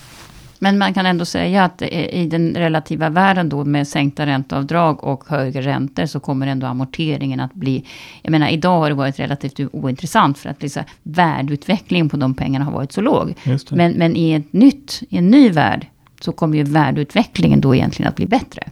Men 0.59 0.77
man 0.77 0.93
kan 0.93 1.05
ändå 1.05 1.25
säga 1.25 1.63
att 1.63 1.81
i 1.81 2.27
den 2.31 2.53
relativa 2.55 3.09
världen 3.09 3.49
då 3.49 3.65
med 3.65 3.87
sänkta 3.87 4.25
ränteavdrag 4.25 5.03
och 5.03 5.23
högre 5.27 5.61
räntor 5.61 6.05
så 6.05 6.19
kommer 6.19 6.47
ändå 6.47 6.67
amorteringen 6.67 7.39
att 7.39 7.53
bli... 7.53 7.85
Jag 8.21 8.31
menar 8.31 8.49
idag 8.49 8.79
har 8.79 8.89
det 8.89 8.95
varit 8.95 9.19
relativt 9.19 9.59
ointressant 9.71 10.37
för 10.37 10.49
att 10.49 10.61
liksom, 10.61 10.83
värdeutvecklingen 11.03 12.09
på 12.09 12.17
de 12.17 12.33
pengarna 12.33 12.65
har 12.65 12.71
varit 12.71 12.91
så 12.91 13.01
låg. 13.01 13.33
Men, 13.69 13.91
men 13.91 14.15
i, 14.15 14.33
ett 14.33 14.53
nytt, 14.53 15.03
i 15.09 15.17
en 15.17 15.27
ny 15.27 15.49
värld 15.49 15.87
så 16.19 16.31
kommer 16.31 16.57
ju 16.57 16.63
värdeutvecklingen 16.63 17.61
då 17.61 17.75
egentligen 17.75 18.09
att 18.09 18.15
bli 18.15 18.25
bättre. 18.25 18.63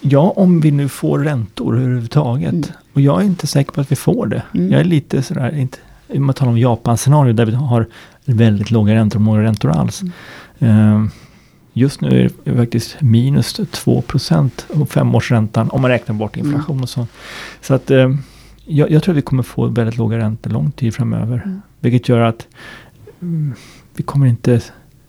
Ja, 0.00 0.32
om 0.36 0.60
vi 0.60 0.70
nu 0.70 0.88
får 0.88 1.18
räntor 1.18 1.76
överhuvudtaget. 1.76 2.52
Mm. 2.52 2.68
Och 2.92 3.00
jag 3.00 3.20
är 3.20 3.24
inte 3.24 3.46
säker 3.46 3.72
på 3.72 3.80
att 3.80 3.92
vi 3.92 3.96
får 3.96 4.26
det. 4.26 4.42
Mm. 4.54 4.72
Jag 4.72 4.80
är 4.80 4.84
lite 4.84 5.22
sådär, 5.22 5.56
inte, 5.56 5.78
om 6.08 6.26
man 6.26 6.34
talar 6.34 6.52
om 6.52 6.58
Japan-scenario 6.58 7.32
där 7.32 7.46
vi 7.46 7.52
har 7.52 7.86
väldigt 8.24 8.70
låga 8.70 8.94
räntor, 8.94 9.20
några 9.20 9.42
räntor 9.42 9.70
alls. 9.70 10.02
Mm. 10.58 11.02
Uh, 11.02 11.08
Just 11.78 12.00
nu 12.00 12.24
är 12.24 12.30
det 12.44 12.56
faktiskt 12.56 13.00
minus 13.00 13.60
2 13.70 14.02
procent 14.02 14.66
och 14.68 14.90
femårsräntan 14.90 15.70
om 15.70 15.82
man 15.82 15.90
räknar 15.90 16.14
bort 16.14 16.36
mm. 16.36 16.46
inflation 16.46 16.82
och 16.82 16.88
så. 16.88 17.06
Så 17.60 17.74
att 17.74 17.90
eh, 17.90 18.14
jag, 18.64 18.90
jag, 18.90 19.02
tror 19.02 19.12
att 19.12 19.18
vi 19.18 19.22
kommer 19.22 19.42
få 19.42 19.66
väldigt 19.66 19.96
låga 19.96 20.18
räntor 20.18 20.50
lång 20.50 20.70
tid 20.70 20.94
framöver. 20.94 21.42
Mm. 21.44 21.62
Vilket 21.80 22.08
gör 22.08 22.20
att 22.20 22.46
mm, 23.22 23.54
vi 23.96 24.02
kommer 24.02 24.26
inte 24.26 24.60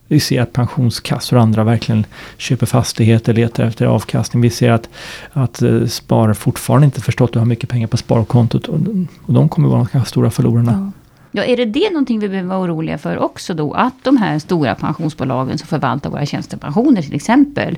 vi 0.08 0.20
ser 0.20 0.42
att 0.42 0.54
pensionskassor 0.54 1.38
och 1.38 1.44
andra 1.44 1.64
verkligen 1.64 2.06
köper 2.38 2.66
fastigheter, 2.66 3.34
letar 3.34 3.64
efter 3.64 3.86
avkastning. 3.86 4.42
Vi 4.42 4.50
ser 4.50 4.72
att, 4.72 4.90
att 5.34 5.62
uh, 5.62 5.88
spar 5.88 6.34
fortfarande 6.34 6.86
inte 6.86 7.02
förstått 7.02 7.30
att 7.30 7.34
du 7.34 7.40
har 7.40 7.46
mycket 7.46 7.70
pengar 7.70 7.88
på 7.88 7.98
sparkontot. 7.98 8.68
Och, 8.68 8.80
och 9.26 9.34
de 9.34 9.50
kommer 9.50 9.70
vara 9.70 9.80
de 9.80 9.88
kanske 9.88 10.10
stora 10.10 10.32
förlorarna. 10.32 10.72
Ja. 10.72 10.92
Ja, 11.32 11.44
är 11.44 11.58
det 11.58 11.66
det 11.66 11.90
någonting 11.90 12.20
vi 12.20 12.30
behöver 12.30 12.50
vara 12.50 12.62
oroliga 12.62 12.98
för 12.98 13.18
också 13.18 13.54
då? 13.54 13.74
Att 13.74 13.94
de 14.04 14.18
här 14.18 14.40
stora 14.40 14.76
pensionsbolagen 14.76 15.58
som 15.58 15.68
förvaltar 15.68 16.10
våra 16.10 16.26
tjänstepensioner 16.26 17.02
till 17.02 17.16
exempel, 17.16 17.78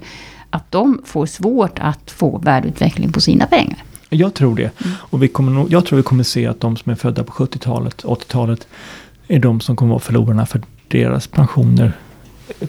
att 0.49 0.71
de 0.71 1.01
får 1.05 1.25
svårt 1.25 1.79
att 1.79 2.11
få 2.11 2.37
värdeutveckling 2.37 3.11
på 3.11 3.21
sina 3.21 3.45
pengar? 3.45 3.77
Jag 4.09 4.33
tror 4.33 4.55
det. 4.55 4.79
Mm. 4.83 4.95
Och 4.99 5.23
vi 5.23 5.27
kommer 5.27 5.65
jag 5.69 5.85
tror 5.85 5.97
vi 5.97 6.03
kommer 6.03 6.23
se 6.23 6.47
att 6.47 6.61
de 6.61 6.77
som 6.77 6.91
är 6.91 6.95
födda 6.95 7.23
på 7.23 7.31
70-talet, 7.31 8.03
80-talet, 8.03 8.67
är 9.27 9.39
de 9.39 9.59
som 9.59 9.75
kommer 9.75 9.89
vara 9.89 9.99
förlorarna 9.99 10.45
för 10.45 10.61
deras 10.87 11.27
pensioner 11.27 11.93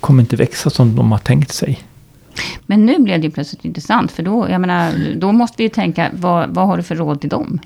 kommer 0.01 0.23
inte 0.23 0.37
växa 0.37 0.71
som 0.71 0.97
de 0.97 1.13
har 1.13 1.19
tänkt 1.19 1.53
sig. 1.53 1.79
Men 2.67 2.87
nu 2.87 2.99
blev 2.99 3.21
det 3.21 3.31
plötsligt 3.31 3.65
intressant, 3.65 4.13
för 4.13 4.23
då, 4.23 4.47
jag 4.51 4.61
menar, 4.61 4.93
då 5.17 5.33
måste 5.33 5.55
vi 5.57 5.63
ju 5.63 5.69
tänka, 5.69 6.11
vad, 6.13 6.51
vad 6.51 6.67
har 6.67 6.77
du 6.77 6.83
för 6.83 6.95
råd 6.95 7.21
till 7.21 7.31
dem? 7.31 7.59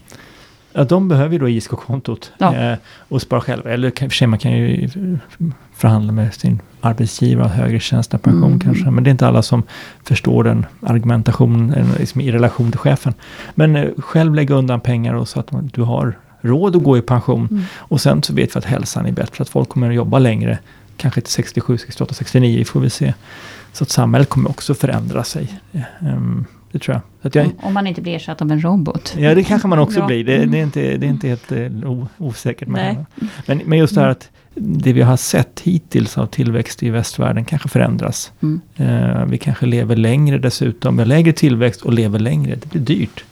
Ja, 0.73 0.85
de 0.85 1.09
behöver 1.09 1.33
ju 1.33 1.39
då 1.39 1.49
ISK-kontot 1.49 2.33
Ja. 2.39 2.55
eh, 2.57 2.79
och 3.09 3.23
spara 3.23 3.41
själva. 3.41 3.71
Eller 3.71 3.91
kan- 3.91 4.11
för 4.11 4.17
sig, 4.17 4.27
man 4.27 4.39
kan 4.39 4.53
ju 4.53 4.89
förhandla 5.75 6.13
med 6.13 6.35
sin 6.35 6.61
arbetsgivare, 6.81 7.49
högre 7.49 7.81
tjänstepension 7.81 8.45
Mm. 8.45 8.61
kanske. 8.61 8.91
Men 8.91 9.05
det 9.05 9.09
är 9.11 9.13
inte 9.13 9.27
alla 9.27 9.43
som 9.43 9.63
förstår 10.05 10.45
den 10.45 10.67
argumentationen 10.81 11.75
eh, 11.75 11.99
liksom 11.99 12.21
i 12.21 12.33
relation 12.33 12.71
till 12.71 12.81
chefen. 12.81 13.15
Men 13.55 13.77
eh, 13.77 13.89
själv 13.99 14.35
lägga 14.35 14.55
undan 14.55 14.81
pengar 14.81 15.15
och 15.15 15.29
så 15.29 15.41
att 15.41 15.53
man, 15.53 15.71
du 15.75 15.83
har 15.83 16.19
råd 16.41 16.77
att 16.77 16.83
gå 16.83 16.99
i 16.99 17.03
pension. 17.03 17.49
Mm. 17.51 17.63
Och 17.77 18.01
sen 18.01 18.23
så 18.23 18.35
vet 18.35 18.55
vi 18.57 18.59
att 18.59 18.65
hälsan 18.65 19.07
är 19.07 19.13
bättre, 19.13 19.43
att 19.43 19.49
folk 19.49 19.69
kommer 19.69 19.89
att 19.89 19.95
jobba 19.97 20.19
längre. 20.19 20.59
Kanske 20.97 21.21
till 21.21 21.33
67, 21.33 21.79
68, 21.79 22.15
69, 22.15 22.59
vi 22.59 22.65
får 22.65 22.81
vi 22.81 22.91
se. 22.91 23.15
Så 23.73 23.85
att 23.85 23.91
samhället 23.91 24.29
kommer 24.29 24.51
också 24.51 24.75
förändra 24.75 25.25
sig. 25.25 25.61
Eh, 25.73 25.83
ehm, 26.01 26.45
det 26.73 26.79
tror 26.79 27.01
jag. 27.23 27.33
Jag 27.33 27.47
Om, 27.47 27.53
om 27.63 27.75
man 27.75 27.87
inte 27.87 28.01
blir 28.01 28.15
ersatt 28.17 28.43
av 28.43 28.53
en 28.53 28.61
robot. 28.61 29.15
Ja, 29.19 29.35
det 29.35 29.45
kanske 29.45 29.69
man 29.69 29.79
också 29.79 29.99
Ja. 29.99 30.07
blir. 30.07 30.25
Det, 30.25 30.45
det, 30.47 30.59
är 30.59 30.63
inte, 30.63 30.97
det 30.97 31.07
är 31.07 31.11
inte 31.11 31.29
helt 31.29 31.53
eh, 31.53 31.91
o, 31.91 32.09
osäkert. 32.19 32.69
Men, 32.69 33.07
men 33.47 33.79
just 33.79 33.95
det 33.95 34.01
här 34.01 34.09
att 34.09 34.31
det 34.55 34.93
vi 34.93 35.03
har 35.03 35.17
sett 35.17 35.61
hittills 35.61 36.19
av 36.19 36.27
tillväxt 36.27 36.83
i 36.83 36.91
västvärlden 36.91 37.45
kanske 37.45 37.69
förändras. 37.69 38.33
Mm. 38.43 38.61
Eh, 38.77 39.25
vi 39.25 39.39
kanske 39.39 39.67
lever 39.67 39.97
längre 39.97 40.39
dessutom. 40.39 40.97
Vi 40.97 41.03
har 41.03 41.07
lägre 41.07 41.33
tillväxt 41.33 41.83
och 41.83 41.93
lever 41.93 42.19
längre. 42.19 42.55
Det 42.55 42.69
blir 42.69 42.81
dyrt. 42.81 43.25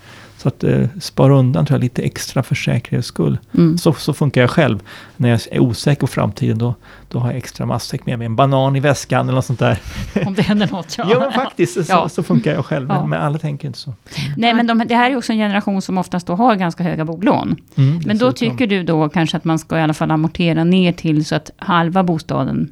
Så 0.43 0.49
att 0.49 0.65
eh, 0.65 0.85
spara 1.01 1.35
undan 1.35 1.67
tror 1.67 1.75
jag 1.79 1.83
lite 1.83 2.03
extra 2.03 2.43
för 2.43 2.55
säkerhets 2.55 3.09
skull. 3.09 3.39
Mm. 3.55 3.79
Så, 3.79 3.93
så 3.93 4.13
funkar 4.13 4.41
jag 4.41 4.51
själv. 4.51 4.79
När 5.17 5.29
jag 5.29 5.41
är 5.51 5.59
osäker 5.61 6.01
på 6.01 6.07
framtiden 6.07 6.59
då, 6.59 6.75
då 7.09 7.19
har 7.19 7.29
jag 7.29 7.37
extra 7.37 7.67
matsäck 7.67 8.07
med 8.07 8.19
mig. 8.19 8.27
En 8.27 8.37
banan 8.37 8.77
i 8.77 8.81
väskan 8.81 9.21
eller 9.29 9.35
något 9.35 9.45
sånt 9.45 9.59
där. 9.59 9.79
Om 10.27 10.35
det 10.35 10.43
händer 10.43 10.69
något. 10.73 10.95
Ja. 10.99 11.07
Ja 11.11 11.19
men 11.21 11.33
faktiskt, 11.33 11.75
så, 11.75 11.93
Ja. 11.93 12.09
så 12.09 12.23
funkar 12.23 12.53
jag 12.55 12.65
själv. 12.67 12.87
Men, 12.89 12.97
Ja. 12.97 13.07
men 13.07 13.21
alla 13.23 13.39
tänker 13.39 13.67
inte 13.67 13.79
så. 13.79 13.95
Nej, 14.37 14.55
men 14.55 14.67
de, 14.67 14.79
det 14.89 14.95
här 14.97 15.11
är 15.11 15.17
också 15.17 15.33
en 15.33 15.39
generation 15.39 15.83
som 15.83 15.99
oftast 15.99 16.27
då 16.27 16.35
har 16.35 16.55
ganska 16.57 16.85
höga 16.85 17.05
bolån. 17.05 17.57
Mm, 17.77 18.01
Men 18.07 18.19
då 18.19 18.33
tycker 18.33 18.67
du 18.67 18.83
då 18.83 19.09
kanske 19.09 19.37
att 19.37 19.45
man 19.45 19.59
ska 19.59 19.79
i 19.79 19.83
alla 19.83 19.95
fall 19.95 20.11
amortera 20.11 20.65
ner 20.65 20.93
till 20.93 21.25
så 21.25 21.35
att 21.35 21.51
halva 21.57 22.03
bostaden, 22.03 22.69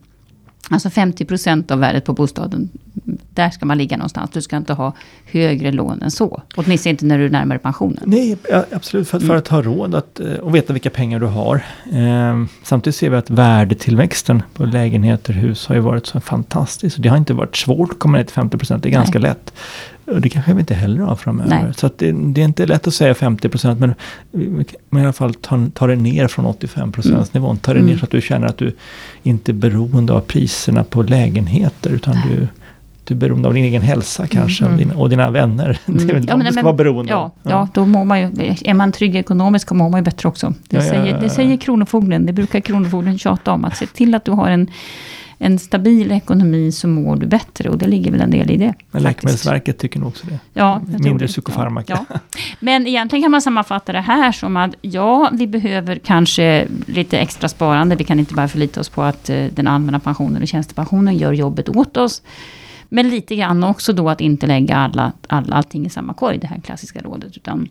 alltså 0.75 0.91
50 0.91 1.25
procent 1.25 1.71
av 1.71 1.79
värdet 1.79 2.05
på 2.05 2.13
bostaden, 2.13 2.69
där 3.35 3.51
ska 3.51 3.67
man 3.67 3.79
ligga 3.79 3.97
någonstans. 3.97 4.31
Du 4.33 4.43
ska 4.43 4.57
inte 4.57 4.73
ha 4.73 4.93
högre 5.25 5.73
lån 5.73 6.03
än 6.03 6.11
så. 6.11 6.43
Åtminstone 6.57 6.91
inte 6.91 7.05
när 7.05 7.19
du 7.19 7.27
är 7.27 7.31
närmare 7.31 7.59
pensionen. 7.59 8.03
Nej, 8.07 8.37
absolut. 8.73 9.09
För, 9.09 9.17
att- 9.19 9.25
för 9.27 9.37
att 9.37 9.49
ha 9.49 9.63
råd 9.63 9.95
att, 9.95 10.21
eh, 10.21 10.27
och 10.33 10.55
veta 10.55 10.73
vilka 10.73 10.91
pengar 10.91 11.21
du 11.21 11.27
har. 11.27 11.63
Ehm, 11.93 12.49
samtidigt 12.63 12.97
ser 12.97 13.11
vi 13.11 13.17
att 13.17 13.31
värdetillväxten 13.31 14.43
på 14.55 14.65
lägenheter, 14.65 15.33
hus 15.33 15.67
har 15.67 15.75
ju 15.75 15.81
varit 15.81 16.07
så 16.07 16.21
fantastisk. 16.21 16.97
Det 16.99 17.09
har 17.09 17.17
inte 17.17 17.35
varit 17.35 17.57
svårt 17.57 17.91
att 17.91 17.99
komma 17.99 18.17
ner 18.19 18.25
till 18.25 18.35
50 18.35 18.59
procent. 18.59 18.83
Det 18.83 18.89
är 18.89 18.91
ganska 18.91 19.19
lätt. 19.19 19.53
Och 20.15 20.21
det 20.21 20.29
kanske 20.29 20.55
vi 20.55 20.61
inte 20.61 20.75
heller 20.75 21.01
har 21.03 21.17
framöver. 21.17 21.51
Nej. 21.65 21.75
Så 21.77 21.91
det, 21.97 22.13
det 22.13 22.41
är 22.41 22.45
inte 22.45 22.67
lätt 22.67 22.87
att 22.87 22.95
säga 22.95 23.15
50 23.15 23.49
procent. 23.49 23.81
Men, 23.81 23.95
men 24.91 25.03
i 25.03 25.05
alla 25.05 25.13
fall 25.13 25.35
ta, 25.35 25.67
ta 25.75 25.87
det 25.87 25.97
ner 25.97 26.29
från 26.29 26.47
85 26.47 26.93
procents 26.93 27.35
nivån. 27.35 27.57
Ta 27.59 27.73
det 27.75 27.79
ner 27.81 27.87
Mm. 27.87 27.99
så 27.99 28.05
att 28.05 28.11
du 28.11 28.21
känner 28.21 28.47
att 28.47 28.59
du 28.59 28.77
inte 29.23 29.53
är 29.53 29.55
beroende 29.55 30.13
av 30.13 30.21
priserna 30.21 30.85
på 30.85 31.03
lägenheter. 31.03 31.91
Utan 31.91 32.17
du, 32.29 32.49
du 33.05 33.15
är 33.15 33.19
beroende 33.19 33.49
av 33.49 33.55
din 33.55 33.65
egen 33.65 33.83
hälsa 33.83 34.27
kanske. 34.27 34.65
Mm. 34.65 34.73
Och, 34.75 34.79
dina, 34.79 34.95
och 34.95 35.11
dina 35.11 35.31
vänner. 35.31 35.79
Det 35.87 36.03
är 36.03 36.07
väl 36.15 36.25
Ja, 36.29 36.37
men- 36.37 36.47
du 36.47 36.53
ska 36.53 36.55
men- 36.55 36.65
vara 36.65 36.75
beroende 36.77 37.13
Ja, 37.13 37.19
av. 37.19 37.31
ja, 37.43 37.69
då 37.75 37.87
mår 37.87 38.05
man 38.05 38.21
ju, 38.21 38.55
är 38.65 38.75
man 38.75 38.93
trygg 38.93 39.17
ekonomiskt 39.17 39.71
mår 39.71 39.89
man 39.91 40.01
ju 40.01 40.05
bättre 40.05 40.29
också. 40.29 40.55
Det, 40.69 40.77
Ja, 40.77 40.83
ja, 40.83 40.89
säger, 40.91 41.05
ja, 41.07 41.11
ja. 41.11 41.21
det 41.21 41.31
säger 41.31 41.57
Kronofogden, 41.57 42.27
det 42.27 42.33
brukar 42.33 42.61
Kronofogden 42.61 43.19
tjata 43.19 43.53
om. 43.53 43.65
Att 43.65 43.77
se 43.77 43.87
till 43.87 44.15
att 44.15 44.25
du 44.25 44.31
har 44.33 44.49
en, 44.51 44.71
en 45.43 45.59
stabil 45.59 46.13
ekonomi 46.13 46.73
så 46.73 46.89
mår 46.89 47.17
du 47.17 47.27
bättre. 47.27 47.69
Och 47.69 47.79
det 47.79 47.87
ligger 47.87 48.11
väl 48.11 48.21
en 48.21 48.31
del 48.31 48.51
i 48.51 48.57
det. 48.57 48.75
Men. 48.91 49.03
Läkemedelsverket 49.03 49.79
tycker 49.79 50.01
nog 50.01 50.09
också 50.09 50.27
det. 50.27 50.39
Ja, 50.53 50.83
Mindre 50.99 51.27
psykofarmaka. 51.27 52.07
Ja. 52.09 52.19
Men 52.61 52.87
egentligen 52.87 53.23
kan 53.23 53.31
man 53.31 53.43
sammanfatta 53.43 53.93
det 53.93 54.01
här 54.01 54.33
som 54.33 54.57
att 54.57 54.75
ja, 54.81 55.31
vi 55.33 55.47
behöver 55.47 55.97
kanske 55.97 56.67
lite 56.87 57.19
extra 57.19 57.49
sparande. 57.49 57.97
Vi 57.97 58.05
kan 58.05 58.19
inte 58.19 58.35
bara 58.35 58.49
förlita 58.49 58.81
oss 58.81 58.89
på 58.89 59.03
att 59.03 59.31
eh, 59.31 59.45
den 59.55 59.67
allmänna 59.67 60.01
pensionen 60.01 60.43
och 60.43 60.49
tjänstepensionen 60.49 61.17
gör 61.17 61.33
jobbet 61.33 61.69
åt 61.69 61.97
oss. 61.97 62.23
Men 62.89 63.09
lite 63.09 63.37
grann 63.37 63.65
också 63.65 63.93
då 63.93 64.11
att 64.11 64.21
inte 64.21 64.47
lägga 64.47 64.77
alla, 64.77 65.13
alla, 65.29 65.57
allting 65.57 65.87
i 65.87 65.91
samma 65.91 66.15
korg, 66.15 66.39
det 66.39 66.47
här 66.47 66.61
klassiska 66.61 67.01
rådet. 67.01 67.37
Utan 67.37 67.69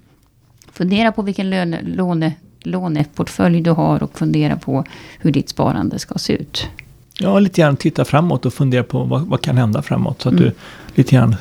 fundera 0.72 1.12
på 1.12 1.22
vilken 1.22 1.50
löne, 1.50 1.82
låne, 1.82 2.34
låneportfölj 2.60 3.62
du 3.62 3.72
har 3.72 4.04
och 4.04 4.17
fundera 4.17 4.56
på 4.56 4.84
hur 5.20 5.32
ditt 5.32 5.50
sparande 5.50 6.00
ska 6.00 6.15
se 6.20 6.34
ut. 6.34 6.70
Ja, 7.19 7.39
lite 7.39 7.62
grann 7.62 7.75
titta 7.77 8.05
framåt 8.05 8.45
och 8.45 8.53
fundera 8.53 8.84
på 8.84 9.03
vad, 9.03 9.21
vad 9.21 9.41
kan 9.41 9.58
hända 9.58 9.82
framåt. 9.82 10.21
Så 10.21 10.29
att 10.29 10.34
Mm. 10.34 10.43
du 10.45 10.51
lite 10.95 11.15
grann 11.15 11.36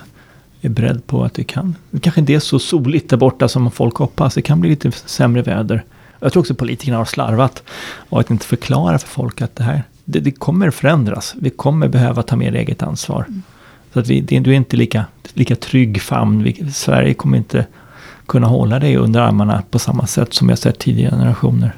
är 0.61 0.69
beredd 0.69 1.07
på 1.07 1.25
att 1.25 1.35
det 1.35 1.45
kan. 1.45 1.75
Det 1.91 2.01
kanske 2.01 2.21
inte 2.21 2.35
är 2.35 2.41
så 2.41 2.59
soligt 2.59 3.11
där 3.11 3.17
borta 3.17 3.49
som 3.49 3.71
folk 3.71 3.95
hoppas. 3.97 4.35
Det 4.35 4.43
kan 4.43 4.61
bli 4.61 4.71
lite 4.71 4.91
sämre 4.93 5.43
väder. 5.43 5.85
Jag 6.21 6.33
tror 6.33 6.41
också 6.41 6.55
politikerna 6.55 6.99
har 6.99 7.05
slarvat 7.05 7.63
och 8.09 8.21
att 8.21 8.31
inte 8.31 8.47
förklara 8.47 8.99
för 8.99 9.09
folk 9.09 9.43
att 9.43 9.57
det 9.57 9.65
här 9.65 9.83
det, 10.05 10.21
det 10.21 10.31
kommer 10.31 10.71
förändras. 10.71 11.35
Vi 11.41 11.51
kommer 11.51 11.89
behöva 11.89 12.23
ta 12.23 12.37
mer 12.37 12.55
eget 12.55 12.83
ansvar. 12.83 13.25
Mm. 13.29 13.43
Så 13.93 14.01
att 14.01 14.09
vi, 14.09 14.21
det, 14.21 14.39
du 14.39 14.51
är 14.51 14.55
inte 14.55 14.77
lika, 14.77 15.05
lika 15.35 15.57
trygg 15.57 16.03
famn. 16.03 16.43
Vi, 16.43 16.71
Sverige 16.73 17.15
kommer 17.15 17.39
inte 17.39 17.67
kunna 18.27 18.47
hålla 18.47 18.79
dig 18.79 18.97
under 18.97 19.21
armarna 19.21 19.63
på 19.71 19.79
samma 19.79 20.07
sätt 20.07 20.35
som 20.35 20.47
vi 20.47 20.51
har 20.53 20.57
sett 20.57 20.79
tidigare 20.79 21.11
generationer. 21.11 21.73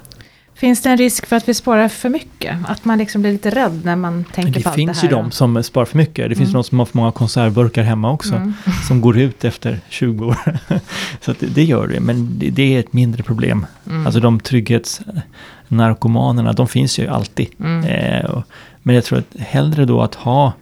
Finns 0.60 0.82
det 0.82 0.90
en 0.90 0.96
risk 0.96 1.26
för 1.26 1.36
att 1.36 1.48
vi 1.48 1.54
sparar 1.54 1.88
för 1.88 2.08
mycket? 2.08 2.56
Att 2.68 2.84
man 2.84 2.98
liksom 2.98 3.22
blir 3.22 3.32
lite 3.32 3.50
rädd 3.50 3.80
när 3.84 3.96
man 3.96 4.24
tänker 4.24 4.52
Det 4.52 4.62
på 4.62 4.68
allt 4.68 4.76
finns 4.76 5.00
det 5.00 5.06
ju 5.06 5.14
här? 5.16 5.22
de 5.22 5.30
som 5.30 5.62
sparar 5.62 5.84
för 5.84 5.98
mycket. 5.98 6.28
Det 6.28 6.34
finns 6.34 6.48
Mm. 6.48 6.52
de 6.58 6.64
som 6.64 6.78
har 6.78 6.86
för 6.86 6.98
många 6.98 7.12
konservburkar 7.12 7.82
hemma 7.82 8.10
också. 8.10 8.34
Mm. 8.34 8.52
Som 8.88 9.00
går 9.00 9.18
ut 9.18 9.44
efter 9.44 9.80
20 9.88 10.26
år. 10.26 10.36
Så 11.20 11.34
det, 11.40 11.46
det 11.46 11.64
gör 11.64 11.86
det, 11.86 12.00
men 12.00 12.38
det, 12.38 12.50
det 12.50 12.74
är 12.76 12.80
ett 12.80 12.92
mindre 12.92 13.22
problem. 13.22 13.66
Mm. 13.86 14.06
Alltså 14.06 14.20
de 14.20 14.40
trygghetsnarkomanerna, 14.40 16.52
de 16.52 16.68
finns 16.68 16.98
ju 16.98 17.08
alltid. 17.08 17.46
Mm. 17.60 17.84
Eh, 17.84 18.24
och, 18.30 18.42
men 18.82 18.94
jag 18.94 19.04
tror 19.04 19.18
att 19.18 19.40
hellre 19.40 19.84
då 19.84 20.02
att 20.02 20.14
ha 20.14 20.52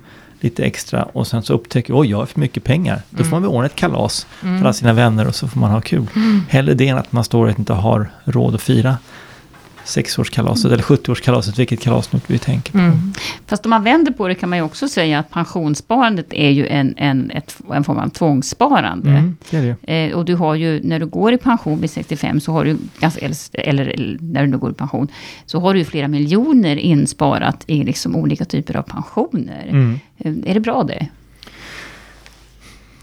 lite 0.40 0.64
extra 0.64 1.02
och 1.02 1.26
sen 1.26 1.42
så 1.42 1.54
upptäcker 1.54 2.00
oj 2.00 2.10
jag 2.10 2.18
har 2.18 2.26
för 2.26 2.40
mycket 2.40 2.64
pengar. 2.64 3.02
Då 3.10 3.24
får 3.24 3.30
man 3.30 3.42
väl 3.42 3.50
ordna 3.50 3.66
ett 3.66 3.74
kalas 3.76 4.26
för 4.40 4.48
alla 4.60 4.72
sina 4.72 4.92
vänner 4.92 5.26
och 5.28 5.34
så 5.34 5.48
får 5.48 5.60
man 5.60 5.70
ha 5.70 5.80
kul. 5.80 6.06
Hellre 6.48 6.74
det 6.74 6.88
än 6.88 6.98
att 6.98 7.12
man 7.12 7.24
står 7.24 7.46
och 7.48 7.58
inte 7.58 7.72
har 7.72 8.10
råd 8.24 8.54
att 8.54 8.62
fira 8.62 8.96
sexårskalaset 9.88 10.72
eller 10.72 10.82
70-årskalaset, 10.82 11.58
vilket 11.58 11.80
kalas 11.80 12.12
nu 12.12 12.20
vi 12.26 12.38
tänker 12.38 12.72
på. 12.72 12.78
Mm. 12.78 13.12
Fast 13.46 13.64
om 13.66 13.70
man 13.70 13.84
vänder 13.84 14.12
på 14.12 14.28
det 14.28 14.34
kan 14.34 14.48
man 14.48 14.58
ju 14.58 14.64
också 14.64 14.88
säga 14.88 15.18
att 15.18 15.30
pensionssparandet 15.30 16.26
är 16.30 16.50
ju 16.50 16.66
en, 16.66 16.94
en, 16.96 17.30
ett, 17.30 17.56
en 17.72 17.84
form 17.84 17.98
av 17.98 18.08
tvångssparande. 18.08 19.10
Mm, 19.10 19.36
det 19.50 19.56
är 19.56 19.76
det. 19.82 19.94
Eh, 19.94 20.16
och 20.16 20.24
du 20.24 20.34
har 20.34 20.54
ju, 20.54 20.80
när 20.84 20.98
du 21.00 21.06
går 21.06 21.32
i 21.32 21.38
pension 21.38 21.80
vid 21.80 21.90
65, 21.90 22.40
så 22.40 22.52
har 22.52 22.64
du, 22.64 22.76
ganska, 23.00 23.26
eller, 23.52 23.86
eller 23.86 24.18
när 24.20 24.40
du 24.42 24.46
nu 24.46 24.58
går 24.58 24.70
i 24.70 24.74
pension, 24.74 25.08
så 25.46 25.60
har 25.60 25.72
du 25.74 25.78
ju 25.78 25.84
flera 25.84 26.08
miljoner 26.08 26.76
insparat 26.76 27.64
i 27.66 27.84
liksom 27.84 28.16
olika 28.16 28.44
typer 28.44 28.76
av 28.76 28.82
pensioner. 28.82 29.66
Mm. 29.68 30.00
Eh, 30.18 30.32
är 30.50 30.54
det 30.54 30.60
bra 30.60 30.82
det? 30.82 31.06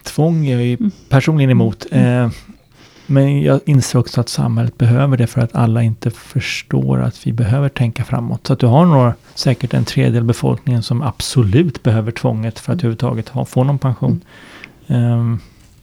Tvång 0.03 0.45
är 0.47 0.51
jag 0.51 0.61
Mm. 0.61 0.67
ju 0.83 0.91
personligen 1.09 1.49
emot. 1.51 1.85
Eh, 1.91 2.29
men 3.05 3.41
jag 3.41 3.59
inser 3.65 3.99
också 3.99 4.21
att 4.21 4.29
samhället 4.29 4.77
behöver 4.77 5.17
det 5.17 5.27
för 5.27 5.41
att 5.41 5.55
alla 5.55 5.83
inte 5.83 6.11
förstår 6.11 7.01
att 7.01 7.27
vi 7.27 7.33
behöver 7.33 7.69
tänka 7.69 8.03
framåt. 8.03 8.47
Så 8.47 8.53
att 8.53 8.59
du 8.59 8.65
har 8.65 8.85
några, 8.85 9.13
säkert 9.35 9.73
en 9.73 9.85
tredjedel 9.85 10.21
av 10.21 10.27
befolkningen 10.27 10.83
som 10.83 11.01
absolut 11.01 11.83
behöver 11.83 12.11
tvånget 12.11 12.59
för 12.59 12.73
att 12.73 12.79
överhuvudtaget 12.79 13.29
ha, 13.29 13.45
få 13.45 13.63
någon 13.63 13.79
pension. 13.79 14.21
Eh, 14.87 15.35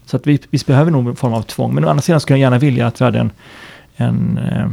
så 0.06 0.16
att 0.16 0.26
vi, 0.26 0.40
vi 0.50 0.58
behöver 0.66 0.90
nog 0.90 1.08
en 1.08 1.16
form 1.16 1.32
av 1.32 1.42
tvång. 1.42 1.74
Men 1.74 1.84
å 1.84 1.88
andra 1.88 2.02
sidan 2.02 2.20
skulle 2.20 2.38
jag 2.38 2.46
gärna 2.46 2.58
vilja 2.58 2.86
att 2.86 3.00
vi 3.00 3.04
hade 3.04 3.18
en, 3.18 3.30
en, 3.96 4.38
eh, 4.38 4.68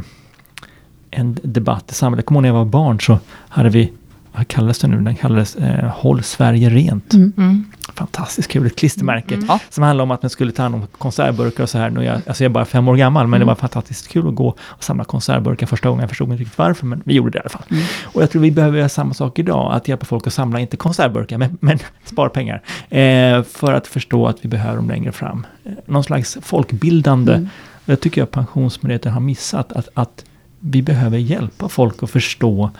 en 1.10 1.38
debatt 1.42 1.90
i 1.90 1.94
samhället. 1.94 2.22
Jag 2.22 2.26
kommer 2.26 2.38
ihåg 2.38 2.42
när 2.42 2.48
jag 2.48 2.64
var 2.64 2.64
barn 2.64 3.00
så 3.00 3.18
hade 3.28 3.68
vi, 3.68 3.92
vad 4.32 4.48
kallades 4.48 4.78
det 4.78 4.88
nu? 4.88 5.00
Den 5.00 5.16
kallades 5.16 5.56
eh, 5.56 5.90
Håll 5.90 6.22
Sverige 6.22 6.70
rent. 6.70 7.14
Mm. 7.14 7.64
Fantastiskt 7.94 8.50
kul, 8.50 8.66
ett 8.66 8.76
klistermärke. 8.76 9.34
Mm. 9.34 9.46
Ja. 9.48 9.58
Som 9.70 9.84
handlar 9.84 10.02
om 10.02 10.10
att 10.10 10.22
man 10.22 10.30
skulle 10.30 10.52
ta 10.52 10.62
hand 10.62 10.74
om 10.74 10.86
konservburkar 10.98 11.62
och 11.62 11.70
så 11.70 11.78
här. 11.78 11.90
Nu 11.90 12.00
är 12.00 12.04
jag, 12.04 12.14
alltså 12.14 12.44
jag 12.44 12.50
är 12.50 12.54
bara 12.54 12.64
fem 12.64 12.88
år 12.88 12.96
gammal, 12.96 13.26
men 13.26 13.40
det 13.40 13.46
var 13.46 13.54
fantastiskt 13.54 14.08
kul 14.08 14.28
att 14.28 14.34
gå 14.34 14.48
och 14.60 14.84
samla 14.84 15.04
konservburkar 15.04 15.66
första 15.66 15.88
gången. 15.88 16.00
Jag 16.00 16.08
förstod 16.08 16.28
inte 16.28 16.40
riktigt 16.40 16.58
varför, 16.58 16.86
men 16.86 17.02
vi 17.04 17.14
gjorde 17.14 17.30
det 17.30 17.38
i 17.38 17.40
alla 17.40 17.48
fall. 17.48 17.62
Mm. 17.70 17.84
Och 18.04 18.22
jag 18.22 18.30
tror 18.30 18.42
vi 18.42 18.50
behöver 18.50 18.78
göra 18.78 18.88
samma 18.88 19.14
sak 19.14 19.38
idag, 19.38 19.72
att 19.72 19.88
hjälpa 19.88 20.04
folk 20.04 20.26
att 20.26 20.32
samla, 20.32 20.60
inte 20.60 20.76
konservburkar, 20.76 21.38
men, 21.38 21.58
men 21.60 21.78
sparpengar. 22.04 22.62
Eh, 22.88 23.42
för 23.42 23.72
att 23.72 23.86
förstå 23.86 24.26
att 24.26 24.44
vi 24.44 24.48
behöver 24.48 24.76
dem 24.76 24.88
längre 24.88 25.12
fram. 25.12 25.46
Eh, 25.64 25.72
någon 25.86 26.04
slags 26.04 26.38
folkbildande. 26.42 27.32
Mm. 27.32 27.48
Jag 27.84 28.00
tycker 28.00 28.22
att 28.22 28.30
Pensionsmyndigheten 28.30 29.12
har 29.12 29.20
missat 29.20 29.72
att, 29.72 29.88
att 29.94 30.24
vi 30.60 30.82
behöver 30.82 31.18
hjälpa 31.18 31.68
folk 31.68 32.02
att 32.02 32.10
förstå 32.10 32.70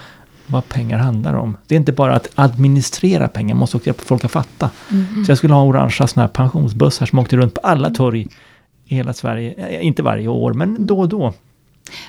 vad 0.51 0.69
pengar 0.69 0.99
handlar 0.99 1.35
om. 1.35 1.57
Det 1.67 1.75
är 1.75 1.77
inte 1.77 1.93
bara 1.93 2.17
att 2.17 2.29
administrera 2.35 3.29
pengar, 3.29 3.55
man 3.55 3.61
måste 3.61 3.77
också 3.77 3.87
hjälpa 3.87 4.03
folk 4.03 4.25
att 4.25 4.31
fatta. 4.31 4.71
Mm. 4.91 5.25
Så 5.25 5.31
jag 5.31 5.39
skulle 5.39 5.55
ha 5.55 5.65
orangea 5.65 6.07
såna 6.07 6.23
här 6.23 6.29
pensionsbussar 6.29 7.07
som 7.07 7.19
åkte 7.19 7.37
runt 7.37 7.55
på 7.55 7.61
alla 7.61 7.91
torg 7.91 8.27
i 8.85 8.95
hela 8.95 9.13
Sverige. 9.13 9.55
Eh, 9.69 9.87
Inte 9.87 10.03
varje 10.03 10.29
år, 10.29 10.53
men 10.53 10.87
då 10.87 11.01
och 11.01 11.09
då. 11.09 11.33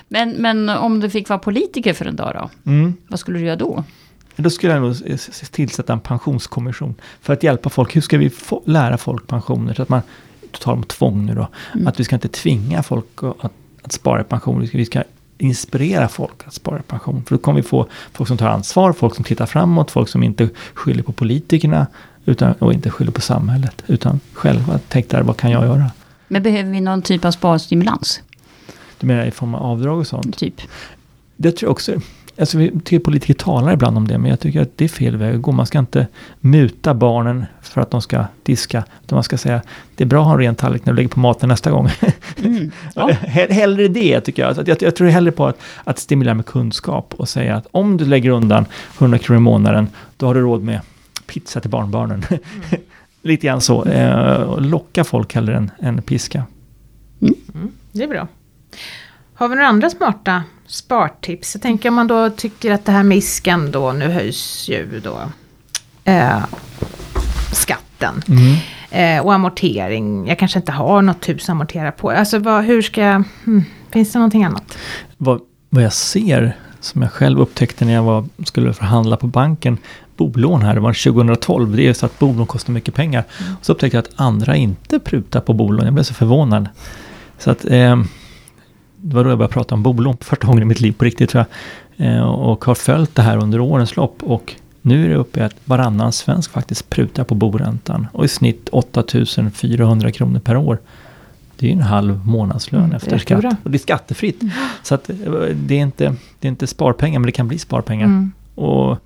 Men, 0.08 0.30
men 0.30 0.68
om 0.68 1.00
du 1.00 1.10
fick 1.10 1.28
vara 1.28 1.38
politiker 1.38 1.92
för 1.92 2.04
en 2.04 2.16
dag 2.16 2.32
då? 2.34 2.70
Mm. 2.70 2.94
Vad 3.08 3.20
skulle 3.20 3.38
du 3.38 3.44
göra 3.44 3.56
då? 3.56 3.84
Då 4.36 4.50
skulle 4.50 4.72
jag 4.72 4.82
nog 4.82 4.96
tillsätta 5.50 5.92
en 5.92 6.00
pensionskommission. 6.00 6.94
För 7.20 7.32
att 7.32 7.42
hjälpa 7.42 7.70
folk. 7.70 7.96
Hur 7.96 8.00
ska 8.00 8.18
vi 8.18 8.30
få, 8.30 8.62
lära 8.66 8.98
folk 8.98 9.26
pensioner? 9.26 9.74
Så 9.74 9.82
att 9.82 9.88
man, 9.88 10.00
på 10.52 10.58
tal 10.58 10.76
om 10.76 10.82
tvång 10.82 11.26
nu 11.26 11.34
då. 11.34 11.48
Mm. 11.74 11.86
Att 11.86 12.00
vi 12.00 12.04
ska 12.04 12.16
inte 12.16 12.28
tvinga 12.28 12.82
folk 12.82 13.06
att, 13.22 13.44
att, 13.44 13.52
att 13.82 13.92
spara 13.92 14.20
i 14.20 14.24
pension. 14.24 14.60
Vi 14.60 14.66
ska, 14.66 14.78
vi 14.78 14.84
ska 14.84 15.02
inspirera 15.38 16.08
folk 16.08 16.46
att 16.46 16.54
spara 16.54 16.82
pension. 16.82 17.24
För 17.26 17.34
då 17.34 17.42
kommer 17.42 17.56
vi 17.56 17.62
få 17.62 17.86
folk 18.12 18.28
som 18.28 18.38
tar 18.38 18.48
ansvar, 18.48 18.92
folk 18.92 19.14
som 19.14 19.24
tittar 19.24 19.46
framåt, 19.46 19.90
folk 19.90 20.08
som 20.08 20.22
inte 20.22 20.48
skyller 20.74 21.02
på 21.02 21.12
politikerna 21.12 21.86
utan, 22.24 22.52
och 22.52 22.72
inte 22.72 22.90
skyller 22.90 23.12
på 23.12 23.20
samhället. 23.20 23.82
Utan 23.86 24.20
själva 24.32 24.78
tänkte 24.78 25.22
vad 25.22 25.36
kan 25.36 25.50
jag 25.50 25.64
göra? 25.64 25.90
Men 26.28 26.42
behöver 26.42 26.70
vi 26.70 26.80
någon 26.80 27.02
typ 27.02 27.24
av 27.24 27.30
sparstimulans? 27.30 28.20
Du 29.00 29.06
menar 29.06 29.26
i 29.26 29.30
form 29.30 29.54
av 29.54 29.62
avdrag 29.62 29.98
och 29.98 30.06
sånt? 30.06 30.38
Typ. 30.38 30.60
Det 31.36 31.52
tror 31.52 31.68
jag 31.68 31.72
också. 31.72 31.92
Alltså, 32.38 32.58
vi 32.58 32.70
tycker 32.70 32.98
politiker 32.98 33.34
talar 33.34 33.72
ibland 33.72 33.96
om 33.96 34.08
det, 34.08 34.18
men 34.18 34.30
jag 34.30 34.40
tycker 34.40 34.62
att 34.62 34.78
det 34.78 34.84
är 34.84 34.88
fel 34.88 35.16
väg 35.16 35.34
att 35.34 35.42
gå. 35.42 35.52
Man 35.52 35.66
ska 35.66 35.78
inte 35.78 36.06
muta 36.40 36.94
barnen 36.94 37.46
för 37.62 37.80
att 37.80 37.90
de 37.90 38.02
ska 38.02 38.24
diska. 38.42 38.84
Utan 39.04 39.16
man 39.16 39.24
ska 39.24 39.38
säga, 39.38 39.62
det 39.94 40.04
är 40.04 40.08
bra 40.08 40.20
att 40.20 40.26
ha 40.26 40.32
en 40.32 40.38
ren 40.38 40.54
tallrik 40.54 40.86
när 40.86 40.92
du 40.92 40.96
lägger 40.96 41.08
på 41.08 41.20
maten 41.20 41.48
nästa 41.48 41.70
gång. 41.70 41.88
Mm. 42.44 42.70
Ja. 42.94 43.10
Hellre 43.28 43.88
det, 43.88 44.20
tycker 44.20 44.42
jag. 44.42 44.54
Så 44.54 44.60
att 44.60 44.68
jag. 44.68 44.82
Jag 44.82 44.96
tror 44.96 45.08
hellre 45.08 45.32
på 45.32 45.46
att, 45.46 45.58
att 45.84 45.98
stimulera 45.98 46.34
med 46.34 46.46
kunskap 46.46 47.14
och 47.16 47.28
säga 47.28 47.56
att 47.56 47.66
om 47.70 47.96
du 47.96 48.04
lägger 48.04 48.30
undan 48.30 48.64
100 48.98 49.18
kronor 49.18 49.38
i 49.38 49.42
månaden, 49.42 49.88
då 50.16 50.26
har 50.26 50.34
du 50.34 50.40
råd 50.40 50.62
med 50.62 50.80
pizza 51.26 51.60
till 51.60 51.70
barnbarnen. 51.70 52.24
Mm. 52.30 52.42
Lite 53.22 53.46
grann 53.46 53.60
så. 53.60 53.84
Eh, 53.84 54.60
locka 54.60 55.04
folk 55.04 55.34
hellre 55.34 55.56
än, 55.56 55.70
än 55.78 56.02
piska. 56.02 56.44
Mm. 57.20 57.72
Det 57.92 58.02
är 58.02 58.08
bra. 58.08 58.28
Har 59.34 59.48
vi 59.48 59.54
några 59.54 59.68
andra 59.68 59.90
smarta 59.90 60.42
spartips? 60.72 61.54
Jag 61.54 61.62
tänker 61.62 61.88
om 61.88 61.94
man 61.94 62.06
då 62.06 62.30
tycker 62.30 62.72
att 62.72 62.84
det 62.84 62.92
här 62.92 63.02
med 63.02 63.18
iskan 63.18 63.70
då, 63.70 63.92
nu 63.92 64.08
höjs 64.08 64.68
ju 64.68 65.00
då 65.00 65.20
eh, 66.04 66.44
skatten. 67.52 68.22
Mm. 68.28 68.56
Eh, 68.90 69.24
och 69.24 69.34
amortering, 69.34 70.28
jag 70.28 70.38
kanske 70.38 70.58
inte 70.58 70.72
har 70.72 71.02
något 71.02 71.28
hus 71.28 71.42
att 71.42 71.48
amortera 71.48 71.92
på. 71.92 72.10
Alltså 72.10 72.38
vad, 72.38 72.64
hur 72.64 72.82
ska 72.82 73.00
jag, 73.00 73.24
hmm, 73.44 73.64
finns 73.90 74.12
det 74.12 74.18
någonting 74.18 74.44
annat? 74.44 74.78
Vad, 75.16 75.40
vad 75.70 75.84
jag 75.84 75.92
ser, 75.92 76.56
som 76.80 77.02
jag 77.02 77.12
själv 77.12 77.40
upptäckte 77.40 77.84
när 77.84 77.92
jag 77.92 78.02
var, 78.02 78.24
skulle 78.44 78.72
förhandla 78.72 79.16
på 79.16 79.26
banken, 79.26 79.78
bolån 80.16 80.62
här, 80.62 80.74
det 80.74 80.80
var 80.80 81.12
2012, 81.12 81.76
det 81.76 81.88
är 81.88 81.92
så 81.92 82.06
att 82.06 82.18
bolån 82.18 82.46
kostar 82.46 82.72
mycket 82.72 82.94
pengar. 82.94 83.24
Mm. 83.40 83.54
Så 83.62 83.72
upptäckte 83.72 83.96
jag 83.96 84.04
att 84.04 84.20
andra 84.20 84.56
inte 84.56 84.98
prutar 84.98 85.40
på 85.40 85.52
bolån, 85.52 85.84
jag 85.84 85.94
blev 85.94 86.04
så 86.04 86.14
förvånad. 86.14 86.68
Så 87.38 87.50
att 87.50 87.64
eh, 87.64 87.96
det 89.02 89.16
var 89.16 89.24
då 89.24 89.30
jag 89.30 89.38
började 89.38 89.54
prata 89.54 89.74
om 89.74 89.82
bolån 89.82 90.16
på 90.16 90.24
första 90.24 90.46
gången 90.46 90.62
i 90.62 90.66
mitt 90.66 90.80
liv 90.80 90.92
på 90.92 91.04
riktigt 91.04 91.30
tror 91.30 91.44
jag. 91.96 92.06
Eh, 92.06 92.22
och 92.22 92.64
har 92.64 92.74
följt 92.74 93.14
det 93.14 93.22
här 93.22 93.42
under 93.42 93.60
årens 93.60 93.96
lopp 93.96 94.22
och 94.22 94.54
nu 94.82 95.04
är 95.04 95.08
det 95.08 95.16
uppe 95.16 95.40
i 95.40 95.42
att 95.42 95.56
varannan 95.64 96.12
svensk 96.12 96.50
faktiskt 96.50 96.90
prutar 96.90 97.24
på 97.24 97.34
boräntan. 97.34 98.06
Och 98.12 98.24
i 98.24 98.28
snitt 98.28 98.68
8400 98.72 100.12
kronor 100.12 100.38
per 100.38 100.56
år. 100.56 100.78
Det 101.56 101.66
är 101.66 101.70
ju 101.70 101.76
en 101.76 101.82
halv 101.82 102.26
månadslön 102.26 102.84
Mm, 102.84 102.96
efter 102.96 103.18
skatt. 103.18 103.44
Och 103.64 103.70
det 103.70 103.76
är 103.76 103.78
skattefritt. 103.78 104.40
Så 104.82 104.94
att 104.94 105.10
eh, 105.10 105.16
det 105.54 105.74
är, 105.74 105.82
inte, 105.82 106.14
det 106.38 106.48
är 106.48 106.50
inte 106.50 106.66
sparpengar, 106.66 107.18
men 107.18 107.26
det 107.26 107.32
kan 107.32 107.48
bli 107.48 107.58
sparpengar. 107.58 108.06
Mm. 108.06 108.32
Och 108.54 108.98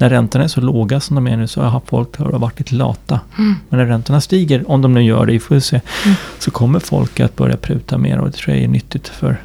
när 0.00 0.10
räntorna 0.10 0.44
är 0.44 0.48
så 0.48 0.60
låga 0.60 1.00
som 1.00 1.14
de 1.16 1.26
är 1.26 1.36
nu 1.36 1.46
så 1.46 1.62
har 1.62 1.82
folk 1.86 2.16
har 2.18 2.38
varit 2.38 2.58
lite 2.58 2.74
lata. 2.74 3.20
Mm. 3.38 3.54
Men 3.68 3.78
när 3.78 3.86
räntorna 3.86 4.20
stiger, 4.20 4.70
om 4.70 4.82
de 4.82 4.94
nu 4.94 5.02
gör 5.02 5.26
det, 5.26 5.32
vi 5.32 5.40
får 5.40 5.60
se, 5.60 5.80
Mm. 6.04 6.16
så 6.38 6.50
kommer 6.50 6.78
folk 6.80 7.20
att 7.20 7.36
börja 7.36 7.56
pruta 7.56 7.98
mer 7.98 8.18
och 8.18 8.26
det 8.26 8.32
tror 8.32 8.56
jag 8.56 8.64
är 8.64 8.68
nyttigt 8.68 9.08
för, 9.08 9.36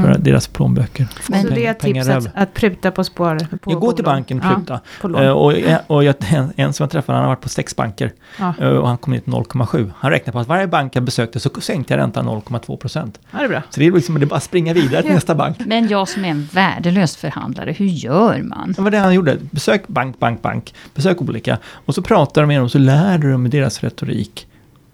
för 0.00 0.08
Mm. 0.10 0.22
deras 0.22 0.46
plånböcker. 0.48 1.04
Få 1.22 1.32
Så 1.32 1.48
det 1.48 1.66
är 1.66 1.70
ett 1.70 1.78
pengar 1.78 2.02
tips 2.04 2.14
över. 2.16 2.28
att, 2.34 2.42
att 2.42 2.54
pruta 2.54 2.90
på 2.90 3.04
spar? 3.04 3.38
På 3.60 3.70
Jag 3.72 3.80
går 3.80 3.92
till 3.92 4.04
banken 4.04 4.38
och 4.40 4.44
Ja, 4.46 4.54
pruta. 4.56 4.80
lån. 5.08 5.22
Eh, 5.22 5.30
och, 5.30 5.52
och 5.96 6.04
jag, 6.04 6.14
en, 6.32 6.52
en 6.56 6.72
som 6.72 6.84
jag 6.84 6.90
träffade, 6.90 7.16
han 7.18 7.24
har 7.24 7.30
varit 7.34 7.40
på 7.42 7.48
sex 7.48 7.76
banker. 7.76 8.12
Ja. 8.38 8.54
eh, 8.60 8.68
Och 8.68 8.88
han 8.88 8.98
kom 8.98 9.12
ner 9.12 9.20
till 9.20 9.32
0,7. 9.32 9.90
Han 9.98 10.10
räknade 10.10 10.32
på 10.32 10.38
att 10.38 10.48
varje 10.48 10.66
bank 10.66 10.96
jag 10.96 11.02
besökte 11.02 11.40
så 11.40 11.50
sänkte 11.60 11.94
jag 11.94 11.98
räntan 12.00 12.28
0,2 12.28 12.76
procent. 12.76 13.18
ja, 13.30 13.38
det 13.38 13.44
är 13.44 13.48
bra. 13.48 13.62
Så 13.70 13.80
det 13.80 13.86
är 13.86 13.92
liksom 13.92 14.14
det 14.14 14.24
är 14.24 14.26
bara 14.26 14.36
att 14.36 14.42
springa 14.42 14.72
vidare 14.72 15.00
till 15.02 15.10
Ja. 15.10 15.14
nästa 15.14 15.34
bank. 15.34 15.56
Men 15.66 15.88
jag 15.88 16.08
som 16.08 16.24
är 16.24 16.28
en 16.28 16.48
värdelös 16.52 17.16
förhandlare, 17.16 17.72
hur 17.72 17.86
gör 17.86 18.42
man? 18.42 18.72
Det 18.76 18.82
var 18.82 18.90
det 18.90 18.98
han 18.98 19.14
gjorde. 19.14 19.36
Besök 19.50 19.88
bank, 19.88 20.18
bank, 20.18 20.42
bank. 20.42 20.74
Besök 20.94 21.22
olika. 21.22 21.58
Och 21.66 21.94
så 21.94 22.02
pratar 22.02 22.40
du 22.40 22.46
med 22.46 22.60
dem 22.60 22.68
så 22.68 22.78
lär 22.78 23.18
du 23.18 23.32
dem 23.32 23.50
deras 23.50 23.80
retorik. 23.80 24.46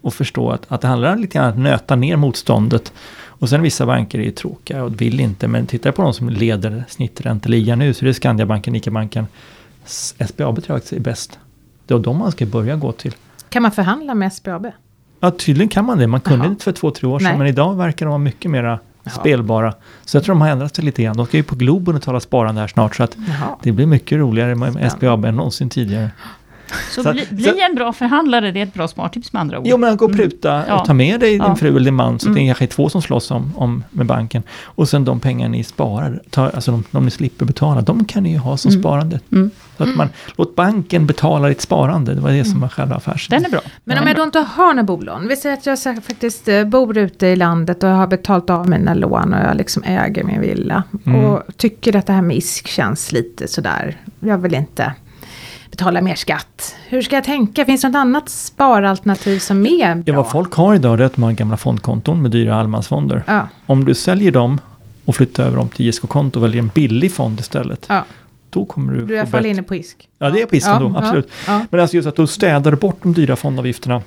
Och 0.03 0.15
förstå 0.15 0.51
att, 0.51 0.63
att 0.69 0.81
det 0.81 0.89
handlar 0.89 1.17
lite 1.17 1.39
grann 1.39 1.45
om 1.47 1.51
att 1.53 1.59
nöta 1.59 1.97
ner 1.97 2.17
motståndet. 2.17 2.93
Och 3.41 3.49
sen 3.49 3.63
vissa 3.63 3.87
banker 3.87 4.19
är 4.19 4.23
ju 4.23 4.31
tråkiga 4.31 4.85
och 4.85 5.01
vill 5.01 5.21
inte. 5.21 5.49
Men 5.49 5.67
titta 5.67 5.93
på 5.93 6.03
de 6.03 6.15
som 6.15 6.29
leder 6.29 6.85
snittränteligan 6.89 7.79
nu. 7.79 7.95
Så 7.95 8.05
det 8.05 8.11
är 8.11 8.13
Skandiabanken, 8.13 8.75
ICA-banken. 8.77 9.27
SBAB 10.29 10.63
tror 10.65 10.81
jag 10.91 10.93
är 10.99 11.01
bäst. 11.01 11.39
Det 11.87 11.95
är 11.95 11.99
de 11.99 12.19
man 12.19 12.33
ska 12.33 12.47
börja 12.47 12.77
gå 12.77 12.93
till. 12.93 13.15
Kan 13.49 13.63
man 13.63 13.73
förhandla 13.73 14.15
med 14.15 14.33
SBAB? 14.33 14.67
Ja, 15.21 15.31
tydligen 15.31 15.69
kan 15.69 15.85
man 15.85 15.99
det. 15.99 16.07
Man 16.07 16.21
kunde 16.21 16.45
Jaha. 16.45 16.51
inte 16.53 16.65
för 16.65 16.73
två, 16.73 16.91
tre 16.91 17.09
år 17.09 17.19
sedan. 17.19 17.29
Nej. 17.29 17.39
Men 17.39 17.47
idag 17.47 17.75
verkar 17.77 18.07
de 18.07 18.11
vara 18.11 18.19
mycket 18.19 18.51
mera 18.51 18.79
Jaha. 19.03 19.15
spelbara. 19.15 19.75
Så 20.05 20.17
jag 20.17 20.25
tror 20.25 20.35
de 20.35 20.41
har 20.41 20.49
ändrat 20.49 20.77
sig 20.77 20.85
lite 20.85 21.03
grann. 21.03 21.17
De 21.17 21.27
ska 21.27 21.37
ju 21.37 21.43
på 21.43 21.55
Globen 21.55 21.95
och 21.97 22.03
tala 22.03 22.21
sparande 22.21 22.61
här 22.61 22.69
snart. 22.69 22.97
Så 22.97 23.03
att 23.03 23.17
Jaha. 23.29 23.57
det 23.63 23.73
blir 23.73 23.87
mycket 23.87 24.19
roligare 24.19 24.55
med 24.55 24.73
Spännande. 24.73 24.91
SBAB 24.97 25.25
än 25.25 25.37
någonsin 25.37 25.69
tidigare. 25.69 26.11
Så, 26.91 27.03
Så- 27.03 27.13
bli, 27.13 27.27
så- 27.27 27.35
bli 27.35 27.61
en 27.71 27.75
bra 27.75 27.93
förhandlare, 27.93 28.51
det 28.53 28.61
är 28.61 28.63
ett 28.67 28.75
bra 28.75 28.89
spartips 28.89 29.33
med 29.33 29.41
andra 29.41 29.59
ord. 29.59 29.67
Jo 29.69 29.77
men 29.77 29.97
gå 29.97 30.05
och 30.05 30.13
pruta 30.17 30.65
Ja. 30.69 30.81
och 30.81 30.87
ta 30.87 30.93
med 30.95 31.21
dig 31.21 31.31
din 31.31 31.43
Ja. 31.43 31.57
fru 31.57 31.69
eller 31.69 31.81
din 31.85 31.95
man 31.95 32.19
så 32.19 32.29
att 32.29 32.35
det 32.35 32.41
Mm. 32.41 32.49
kanske 32.49 32.65
är 32.65 32.67
två 32.67 32.89
som 32.89 33.03
slåss 33.03 33.31
om, 33.31 33.53
om 33.57 33.85
med 33.91 34.07
banken. 34.07 34.43
Och 34.63 34.89
sen 34.89 35.05
de 35.05 35.21
pengar 35.21 35.49
ni 35.49 35.65
sparar, 35.65 36.23
ta, 36.31 36.51
alltså 36.51 36.71
de, 36.71 36.85
de 36.91 37.05
ni 37.05 37.11
slipper 37.11 37.45
betala, 37.45 37.81
de 37.81 38.05
kan 38.05 38.23
ni 38.23 38.33
ju 38.33 38.39
ha 38.39 38.57
som 38.57 38.71
Mm. 38.71 38.83
sparande. 38.83 39.21
Mm. 39.33 39.51
Så 39.77 39.83
att 39.83 39.97
man, 39.97 40.09
låt 40.37 40.57
banken 40.57 41.07
betala 41.07 41.49
ditt 41.49 41.61
sparande, 41.61 42.15
det 42.15 42.21
var 42.21 42.31
det 42.31 42.45
som 42.45 42.61
var 42.61 42.69
själva 42.69 42.97
affärsidén. 42.97 43.43
Den 43.43 43.47
är 43.53 43.53
bra. 43.53 43.61
Men 43.85 43.99
om 43.99 44.05
är 44.05 44.09
jag 44.09 44.17
då 44.17 44.23
inte 44.23 44.39
har 44.39 44.67
några 44.75 44.83
bolån. 44.83 45.29
Vi 45.29 45.37
säger 45.37 45.57
att 45.57 45.67
jag 45.67 45.79
så- 45.79 45.95
faktiskt 45.95 46.49
eh, 46.49 46.65
bor 46.65 46.99
ute 46.99 47.27
i 47.27 47.37
landet 47.37 47.83
och 47.83 47.89
har 47.91 48.07
betalt 48.07 48.51
av 48.51 48.69
mina 48.69 48.95
lån 48.95 49.35
och 49.35 49.41
jag 49.45 49.57
liksom 49.57 49.83
äger 49.83 50.25
min 50.25 50.41
villa. 50.41 50.83
Mm. 51.07 51.25
Och 51.25 51.43
tycker 51.57 51.97
att 51.97 52.07
det 52.07 52.13
här 52.13 52.23
med 52.23 52.37
ISK 52.37 52.69
känns 52.69 53.13
lite 53.13 53.49
sådär. 53.49 53.97
Jag 54.21 54.39
vill 54.39 54.55
inte 54.55 54.93
betala 55.81 56.01
mer 56.01 56.15
skatt. 56.15 56.77
Hur 56.89 57.03
ska 57.03 57.15
jag 57.17 57.25
tänka? 57.25 57.65
Finns 57.65 57.83
det 57.83 57.89
något 57.89 57.97
annat 57.97 58.29
sparalternativ 58.29 59.39
som 59.39 59.67
är 59.67 59.95
bra? 59.95 60.03
Ja, 60.07 60.23
vad 60.23 60.31
folk 60.31 60.53
har 60.55 60.75
idag 60.75 61.01
är 61.01 61.05
att 61.05 61.17
man 61.17 61.29
har 61.31 61.35
gamla 61.35 61.57
fondkonton 61.57 62.23
med 62.23 62.31
dyra 62.31 62.55
allemansfonder. 62.57 63.23
Ja, 63.27 63.49
Om 63.67 63.85
du 63.85 63.95
säljer 63.95 64.33
dem 64.33 64.61
och 65.05 65.17
flyttar 65.17 65.45
över 65.45 65.57
dem 65.57 65.69
till 65.69 65.89
ISK-konto 65.89 66.39
och 66.39 66.45
väljer 66.45 66.63
en 66.63 66.71
billig 66.75 67.13
fond 67.13 67.41
istället. 67.41 67.87
ja. 67.89 68.05
Då 68.51 68.65
kommer 68.65 68.93
du 68.93 69.07
du 69.07 69.13
är 69.15 69.17
i 69.17 69.21
alla 69.21 69.29
fall 69.31 69.47
inne 69.47 69.63
på 69.63 69.75
ISK. 69.75 70.09
Ja, 70.19 70.31
det 70.31 70.43
är 70.43 70.47
på 70.47 70.57
ISK 70.57 70.69
då, 70.81 70.95
absolut. 70.97 71.31
Ja, 71.47 71.67
Men 71.71 71.81
alltså 71.81 71.97
just 71.97 72.09
att 72.09 72.17
då 72.17 72.27
städar 72.27 72.71
du 72.71 72.77
bort 72.77 72.99
de 73.03 73.13
dyra 73.13 73.37
fondavgifterna. 73.37 74.03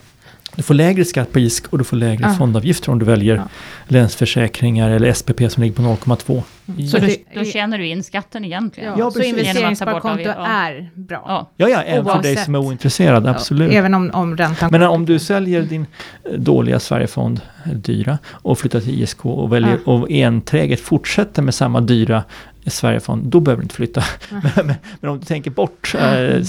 Du 0.55 0.63
får 0.63 0.73
lägre 0.73 1.05
skatt 1.05 1.31
på 1.31 1.39
ISK 1.39 1.65
och 1.69 1.77
du 1.77 1.83
får 1.83 1.97
lägre 1.97 2.23
Ja. 2.27 2.33
fondavgifter 2.33 2.91
om 2.91 2.99
du 2.99 3.05
väljer 3.05 3.35
Ja. 3.35 3.43
Länsförsäkringar 3.87 4.89
eller 4.89 5.13
SPP 5.13 5.49
som 5.49 5.63
ligger 5.63 5.75
på 5.75 5.81
0,2. 5.81 6.43
Så 6.91 6.97
då, 6.97 7.05
det- 7.05 7.17
då 7.35 7.45
tjänar 7.45 7.77
du 7.77 7.87
in 7.87 8.03
skatten 8.03 8.45
egentligen. 8.45 8.89
ja. 8.89 8.95
Ja, 8.99 9.11
så 9.11 9.19
precis. 9.19 9.37
investeringssparkonto 9.37 10.29
är 10.45 10.89
bra. 10.95 11.23
Ja. 11.27 11.49
Ja, 11.57 11.69
ja, 11.69 11.81
även 11.81 12.05
för 12.05 12.21
dig 12.21 12.31
Oavsett. 12.31 12.45
som 12.45 12.55
är 12.55 12.59
ointresserad, 12.59 13.27
absolut. 13.27 13.71
Ja, 13.73 13.77
även 13.79 13.93
om, 13.93 14.11
om 14.13 14.37
räntan 14.37 14.69
Men 14.71 14.83
om 14.83 15.05
du 15.05 15.19
säljer 15.19 15.61
din 15.63 15.85
eh, 16.31 16.39
dåliga 16.39 16.79
Sverigefond, 16.79 17.41
eller 17.65 17.75
dyra, 17.75 18.17
och 18.31 18.59
flyttar 18.59 18.79
till 18.79 19.01
ISK 19.03 19.25
och, 19.25 19.53
väljer, 19.53 19.79
och 19.89 20.11
enträget 20.11 20.79
fortsätter 20.79 21.41
med 21.41 21.53
samma 21.53 21.81
dyra 21.81 22.23
Sverigefond, 22.67 23.25
då 23.25 23.39
behöver 23.39 23.61
du 23.61 23.65
inte 23.65 23.75
flytta. 23.75 24.03
men, 24.29 24.41
men, 24.55 24.75
men 24.99 25.09
om 25.11 25.19
du 25.19 25.25
tänker 25.25 25.51
bort 25.51 25.95
eh, 25.99 26.43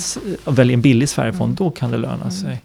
och 0.45 0.59
väljer 0.59 0.75
en 0.75 0.81
billig 0.83 1.09
Sverigefond, 1.09 1.57
då 1.57 1.71
kan 1.71 1.91
det 1.91 1.97
löna 1.97 2.31
sig. 2.31 2.59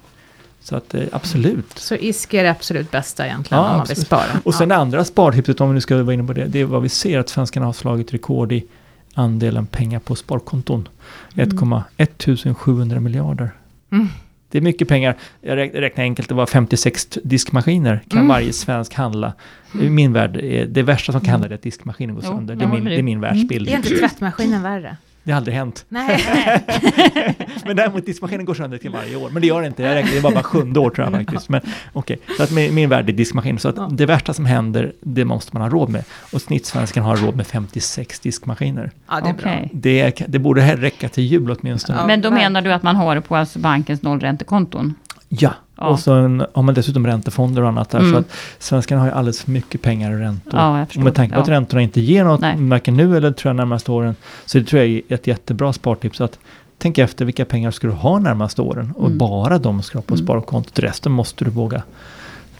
Så 0.61 0.75
att 0.75 0.93
eh, 0.93 1.03
absolut. 1.11 1.65
Så 1.79 1.95
ISK 1.95 2.33
är 2.33 2.43
det 2.43 2.51
absolut 2.51 2.91
bästa 2.91 3.25
egentligen 3.25 3.63
Ja, 3.63 3.69
om 3.71 3.77
man 3.77 3.87
vill 3.87 3.97
spara. 3.97 4.23
Och 4.43 4.53
sen 4.55 4.69
ja. 4.69 4.75
det 4.75 4.81
andra 4.81 5.05
spartipset, 5.05 5.61
om 5.61 5.69
vi 5.69 5.73
nu 5.73 5.81
ska 5.81 6.03
vara 6.03 6.13
inne 6.13 6.23
på 6.23 6.33
det, 6.33 6.45
det 6.45 6.59
är 6.59 6.65
vad 6.65 6.81
vi 6.81 6.89
ser 6.89 7.19
att 7.19 7.29
svenskarna 7.29 7.65
har 7.65 7.73
slagit 7.73 8.13
rekord 8.13 8.51
i 8.51 8.65
andelen 9.13 9.65
pengar 9.65 9.99
på 9.99 10.15
sparkonton. 10.15 10.87
1,1 11.33 12.53
700 12.53 12.99
miljarder. 12.99 13.49
Mm. 13.91 14.07
Det 14.51 14.57
är 14.57 14.61
mycket 14.61 14.87
pengar. 14.87 15.17
Jag 15.41 15.57
räk- 15.57 15.73
räknar 15.79 16.03
enkelt, 16.03 16.29
det 16.29 16.35
var 16.35 16.45
56 16.45 17.07
diskmaskiner 17.23 18.01
kan 18.09 18.17
Mm. 18.17 18.27
varje 18.27 18.53
svensk 18.53 18.93
handla. 18.93 19.33
I 19.81 19.89
min 19.89 20.13
värld, 20.13 20.37
är 20.37 20.65
det 20.65 20.83
värsta 20.83 21.11
som 21.11 21.21
kan 21.21 21.29
hända 21.29 21.47
är 21.47 21.51
att 21.53 21.61
diskmaskinen 21.61 22.15
går 22.15 22.23
Jo, 22.27 22.31
sönder. 22.31 22.53
jag 22.53 22.59
Det 22.59 22.65
är 22.65 22.69
min, 22.69 22.83
det 22.83 22.89
det. 22.89 22.95
är 22.99 23.03
min 23.03 23.21
världsbild. 23.21 23.69
Är 23.69 23.75
inte 23.75 23.89
tvättmaskinen 23.89 24.63
värre? 24.63 24.97
Det 25.29 25.33
har 25.33 25.37
aldrig 25.37 25.55
hänt. 25.55 25.85
Nej. 25.89 26.23
Men 27.65 27.75
däremot 27.75 28.05
diskmaskinen 28.05 28.45
går 28.45 28.53
sönder 28.53 28.77
till 28.77 28.89
varje 28.89 29.15
år. 29.15 29.29
Men 29.29 29.41
det 29.41 29.47
gör 29.47 29.61
det 29.61 29.67
inte. 29.67 29.83
Jag 29.83 29.95
räknar, 29.95 30.11
det 30.11 30.19
var 30.19 30.31
bara 30.31 30.43
sjunde 30.43 30.79
år 30.79 30.89
tror 30.89 31.07
jag 31.07 31.15
faktiskt. 31.25 31.49
Men 31.49 31.61
okej, 31.93 32.19
så 32.37 32.43
att 32.43 32.51
min, 32.51 32.75
min 32.75 32.89
värld 32.89 33.09
är 33.09 33.13
diskmaskin. 33.13 33.59
Så 33.59 33.69
att 33.69 33.77
Ja. 33.77 33.89
det 33.91 34.05
värsta 34.05 34.33
som 34.33 34.45
händer, 34.45 34.93
det 35.01 35.25
måste 35.25 35.49
man 35.57 35.61
ha 35.61 35.69
råd 35.69 35.89
med. 35.89 36.03
Och 36.33 36.41
snittsvensken 36.41 37.03
har 37.03 37.15
råd 37.17 37.35
med 37.35 37.47
56 37.47 38.19
diskmaskiner. 38.19 38.91
Ja, 39.09 39.21
det 39.21 39.29
är 39.29 39.33
bra. 39.33 39.51
Okej. 39.53 39.69
Det, 39.73 40.21
det 40.27 40.39
borde 40.39 40.61
här 40.61 40.77
räcka 40.77 41.09
till 41.09 41.23
jul 41.23 41.55
åtminstone. 41.59 41.99
Ja. 41.99 42.07
Men 42.07 42.21
då 42.21 42.31
menar 42.31 42.61
du 42.61 42.73
att 42.73 42.83
man 42.83 42.95
har 42.95 43.15
det 43.15 43.21
på 43.21 43.35
alltså 43.35 43.59
bankens 43.59 44.01
nollräntekonton? 44.01 44.95
Ja. 45.27 45.53
Och 45.87 45.99
så 45.99 46.13
en, 46.13 46.45
har 46.53 46.63
man 46.63 46.75
dessutom 46.75 47.07
räntefonder 47.07 47.61
och 47.61 47.67
annat 47.67 47.89
där. 47.89 47.99
Mm. 47.99 48.11
Så 48.11 48.17
att 48.17 48.25
svenskarna 48.59 49.01
har 49.01 49.07
ju 49.07 49.13
alldeles 49.13 49.41
för 49.41 49.51
mycket 49.51 49.81
pengar 49.81 50.11
i 50.11 50.15
räntor. 50.15 50.59
Ja, 50.59 50.85
och 50.95 51.03
med 51.03 51.15
tanke 51.15 51.35
på 51.35 51.41
att 51.41 51.47
ja. 51.47 51.53
räntorna 51.53 51.81
inte 51.81 52.01
ger 52.01 52.23
något, 52.23 52.41
Nej. 52.41 52.55
varken 52.59 52.97
nu 52.97 53.17
eller 53.17 53.31
tror 53.31 53.49
jag 53.49 53.55
närmaste 53.55 53.91
åren. 53.91 54.15
Så 54.45 54.57
det 54.59 54.65
tror 54.65 54.81
jag 54.81 54.91
är 54.91 55.01
ett 55.09 55.27
jättebra 55.27 55.73
spartips. 55.73 56.21
Att 56.21 56.39
tänk 56.77 56.97
efter 56.97 57.25
vilka 57.25 57.45
pengar 57.45 57.71
ska 57.71 57.87
du 57.87 57.93
ha 57.93 58.19
närmaste 58.19 58.61
åren. 58.61 58.93
Och 58.97 59.05
Mm. 59.05 59.17
bara 59.17 59.57
de 59.57 59.81
ska 59.81 60.01
på 60.01 60.13
Mm. 60.13 60.25
sparkontot. 60.25 60.79
Resten 60.79 61.11
måste 61.11 61.45
du 61.45 61.51
våga 61.51 61.81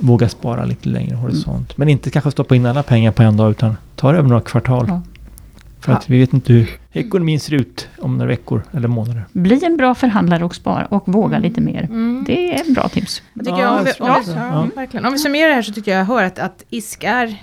våga 0.01 0.29
spara 0.29 0.65
lite 0.65 0.89
längre 0.89 1.15
horisont. 1.15 1.77
Men 1.77 1.89
inte 1.89 2.10
kanske 2.10 2.32
stoppa 2.32 2.55
in 2.55 2.65
alla 2.65 2.84
pengar 2.84 3.12
på 3.12 3.23
en 3.23 3.38
dag 3.38 3.51
utan 3.51 3.77
ta 3.95 4.12
det 4.12 4.17
över 4.17 4.29
några 4.29 4.41
kvartal. 4.41 5.01
Ja. 5.79 5.83
För 5.85 5.91
att 5.93 6.09
vi 6.09 6.19
vet 6.19 6.33
inte 6.33 6.53
hur 6.53 6.69
ekonomin 6.91 7.39
ser 7.39 7.53
ut 7.53 7.87
om 7.99 8.17
några 8.17 8.27
veckor 8.27 8.61
eller 8.71 8.87
månader. 8.87 9.25
Bli 9.31 9.65
en 9.65 9.77
bra 9.77 9.95
förhandlare 9.95 10.43
och 10.45 10.55
spara 10.55 10.85
och 10.85 11.03
våga 11.13 11.39
lite 11.39 11.61
mer. 11.61 11.83
Mm. 11.83 12.23
Det 12.27 12.53
är 12.55 12.61
ett 12.61 12.73
bra 12.75 12.87
tips. 12.89 13.21
Jag 13.33 13.45
tycker 13.45 13.59
Ja, 13.59 13.79
om, 13.79 13.85
vi, 13.85 13.91
om, 13.91 14.21
vi, 14.25 14.31
ja. 14.31 14.47
ja, 14.53 14.67
verkligen. 14.75 15.05
om 15.05 15.11
vi 15.13 15.19
summerar 15.19 15.47
det 15.49 15.55
här 15.55 15.61
så 15.61 15.73
tycker 15.73 15.97
jag 15.97 16.05
hör 16.05 16.23
att, 16.23 16.39
att 16.39 16.63
ISK 16.69 17.03
är 17.03 17.35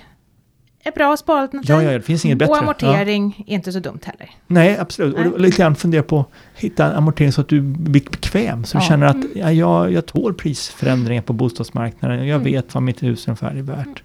ett 0.83 0.95
bra 0.95 1.17
sparalternativ. 1.17 1.75
Ja, 1.75 1.83
ja, 1.83 1.91
det 1.91 2.01
finns 2.01 2.25
inget 2.25 2.37
bättre. 2.37 2.51
Och 2.51 2.57
Ja. 2.57 2.61
amortering 2.61 3.43
är 3.47 3.53
inte 3.53 3.71
så 3.71 3.79
dumt 3.79 3.99
heller. 4.03 4.29
Nej, 4.47 4.77
absolut. 4.77 5.15
Nej. 5.17 5.27
Och 5.27 5.39
lite 5.39 5.57
grann 5.57 5.75
fundera 5.75 6.03
på 6.03 6.19
att 6.19 6.27
hitta 6.61 6.85
en 6.85 6.95
amortering 6.95 7.31
så 7.31 7.41
att 7.41 7.47
du 7.47 7.61
blir 7.61 8.03
bekväm. 8.03 8.63
Så 8.63 8.77
du 8.77 8.83
Ja. 8.83 8.87
känner 8.89 9.07
att 9.07 9.17
ja, 9.35 9.51
jag, 9.51 9.91
jag 9.93 10.05
tål 10.05 10.33
prisförändringar 10.33 11.21
på 11.21 11.33
bostadsmarknaden. 11.33 12.17
Jag 12.27 12.41
Mm. 12.41 12.43
vet 12.51 12.73
vad 12.73 12.83
mitt 12.83 13.03
hus 13.03 13.27
ungefär 13.27 13.51
är 13.55 13.61
värt. 13.61 14.03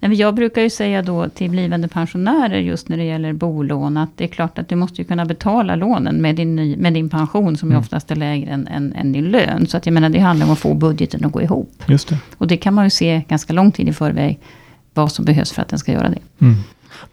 Nej, 0.00 0.14
jag 0.14 0.34
brukar 0.34 0.62
ju 0.62 0.70
säga 0.70 1.02
då 1.02 1.28
till 1.28 1.50
blivande 1.50 1.88
pensionärer 1.88 2.58
just 2.58 2.88
när 2.88 2.96
det 2.96 3.04
gäller 3.04 3.32
bolån 3.32 3.96
att 3.96 4.10
det 4.16 4.24
är 4.24 4.28
klart 4.28 4.58
att 4.58 4.68
du 4.68 4.76
måste 4.76 5.02
ju 5.02 5.04
kunna 5.04 5.24
betala 5.24 5.76
lånen 5.76 6.16
med 6.22 6.36
din, 6.36 6.56
ny, 6.56 6.76
med 6.76 6.92
din 6.94 7.08
pension 7.08 7.56
som 7.56 7.68
ju 7.68 7.72
Mm. 7.72 7.80
oftast 7.80 8.10
är 8.10 8.16
lägre 8.16 8.50
än, 8.50 8.66
än, 8.68 8.92
än 8.92 9.12
din 9.12 9.24
lön. 9.24 9.66
Så 9.66 9.76
att 9.76 9.86
jag 9.86 9.92
menar 9.92 10.08
det 10.08 10.18
handlar 10.18 10.46
om 10.46 10.52
att 10.52 10.58
få 10.58 10.74
budgeten 10.74 11.24
att 11.24 11.32
gå 11.32 11.42
ihop. 11.42 11.82
Just 11.86 12.08
det. 12.08 12.18
Och 12.38 12.46
det 12.46 12.56
kan 12.56 12.74
man 12.74 12.84
ju 12.84 12.90
se 12.90 13.22
ganska 13.28 13.52
lång 13.52 13.72
tid 13.72 13.88
i 13.88 13.92
förväg 13.92 14.38
vad 14.94 15.12
som 15.12 15.24
behövs 15.24 15.52
för 15.52 15.62
att 15.62 15.68
den 15.68 15.78
ska 15.78 15.92
göra 15.92 16.08
det. 16.08 16.18
Mm. 16.44 16.56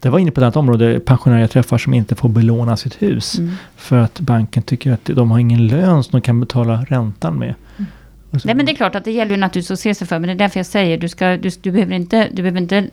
Det 0.00 0.08
var 0.08 0.18
inne 0.18 0.30
på 0.30 0.40
ett 0.40 0.56
område, 0.56 1.00
pensionärer 1.00 1.40
jag 1.40 1.50
träffar 1.50 1.78
som 1.78 1.94
inte 1.94 2.14
får 2.14 2.28
belåna 2.28 2.76
sitt 2.76 3.02
hus. 3.02 3.38
Mm. 3.38 3.54
För 3.76 3.98
att 3.98 4.20
banken 4.20 4.62
tycker 4.62 4.92
att 4.92 5.04
de 5.04 5.30
har 5.30 5.38
ingen 5.38 5.66
lön 5.66 6.04
som 6.04 6.12
de 6.12 6.20
kan 6.20 6.40
betala 6.40 6.84
räntan 6.88 7.38
med. 7.38 7.54
Och 7.76 7.82
så- 8.32 8.40
Nej 8.44 8.54
men 8.54 8.66
det 8.66 8.72
är 8.72 8.76
klart 8.76 8.94
att 8.94 9.04
det 9.04 9.10
gäller 9.12 9.30
ju 9.30 9.36
naturligtvis 9.36 9.70
att 9.70 9.80
se 9.80 9.94
sig 9.94 10.06
för. 10.06 10.18
Men 10.18 10.26
det 10.28 10.32
är 10.32 10.38
därför 10.38 10.58
jag 10.58 10.66
säger, 10.66 10.98
du, 10.98 11.08
ska, 11.08 11.26
du, 11.36 11.50
du 11.60 11.70
behöver 11.70 11.94
inte, 11.94 12.28
du 12.32 12.42
behöver 12.42 12.60
inte 12.60 12.88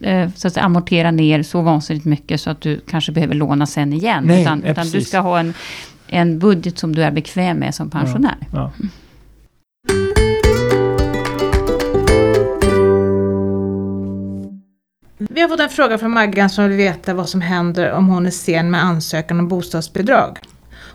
eh, 0.00 0.30
så 0.36 0.48
att 0.48 0.54
säga, 0.54 0.64
amortera 0.64 1.10
ner 1.10 1.42
så 1.42 1.60
vansinnigt 1.62 2.04
mycket 2.06 2.40
så 2.40 2.50
att 2.50 2.60
du 2.60 2.80
kanske 2.90 3.12
behöver 3.12 3.34
låna 3.34 3.66
sen 3.66 3.92
igen. 3.92 4.24
Nej, 4.26 4.42
utan 4.42 4.62
ja, 4.64 4.70
utan 4.72 4.88
du 4.90 5.00
ska 5.00 5.18
ha 5.18 5.38
en, 5.40 5.54
en 6.08 6.38
budget 6.38 6.78
som 6.78 6.94
du 6.94 7.02
är 7.02 7.10
bekväm 7.10 7.56
med 7.58 7.74
som 7.74 7.90
pensionär. 7.90 8.36
Ja. 8.52 8.72
Vi 15.18 15.40
har 15.40 15.48
fått 15.48 15.60
en 15.60 15.68
fråga 15.68 15.98
från 15.98 16.10
Maggan 16.10 16.50
som 16.50 16.68
vill 16.68 16.76
veta 16.76 17.14
vad 17.14 17.28
som 17.28 17.40
händer 17.40 17.92
om 17.92 18.08
hon 18.08 18.26
är 18.26 18.30
sen 18.30 18.70
med 18.70 18.84
ansökan 18.84 19.38
om 19.38 19.48
bostadsbidrag. 19.48 20.38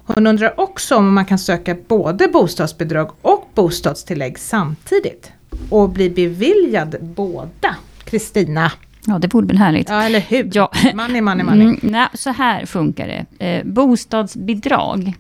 Hon 0.06 0.28
undrar 0.28 0.60
också 0.60 0.96
om 0.96 1.14
man 1.14 1.26
kan 1.26 1.40
söka 1.40 1.76
både 1.88 2.28
bostadsbidrag 2.28 3.12
och 3.22 3.43
bostadstillägg 3.56 4.40
samtidigt. 4.40 5.32
Och 5.70 5.90
bli 5.90 6.10
beviljad 6.10 6.96
båda. 7.02 7.76
Kristina. 8.04 8.72
Ja, 9.06 9.20
det 9.20 9.34
vore 9.34 9.46
väl 9.46 9.58
härligt. 9.58 9.90
Ja, 9.90 10.04
eller 10.04 10.20
hur? 10.20 10.50
Ja. 10.54 10.72
Money, 10.94 11.22
money, 11.22 11.46
money. 11.46 11.62
Mm, 11.62 11.80
nej, 11.82 12.08
så 12.14 12.30
här 12.30 12.66
funkar 12.66 13.08
det. 13.08 13.46
Eh, 13.46 13.66
bostadsbidrag, 13.66 15.14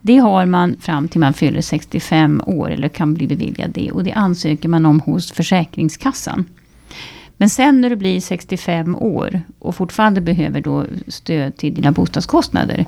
det 0.00 0.16
har 0.16 0.46
man 0.46 0.76
fram 0.80 1.08
till 1.08 1.20
man 1.20 1.34
fyller 1.34 1.60
65 1.60 2.42
år, 2.46 2.70
eller 2.70 2.88
kan 2.88 3.14
bli 3.14 3.26
beviljad 3.26 3.70
det. 3.70 3.90
Och 3.92 4.04
det 4.04 4.12
ansöker 4.12 4.68
man 4.68 4.86
om 4.86 5.00
hos 5.00 5.32
Försäkringskassan. 5.32 6.44
Men 7.42 7.50
sen 7.50 7.80
när 7.80 7.90
du 7.90 7.96
blir 7.96 8.20
65 8.20 8.96
år 8.96 9.42
och 9.58 9.74
fortfarande 9.74 10.20
behöver 10.20 10.60
då 10.60 10.86
stöd 11.08 11.56
till 11.56 11.74
dina 11.74 11.92
bostadskostnader. 11.92 12.86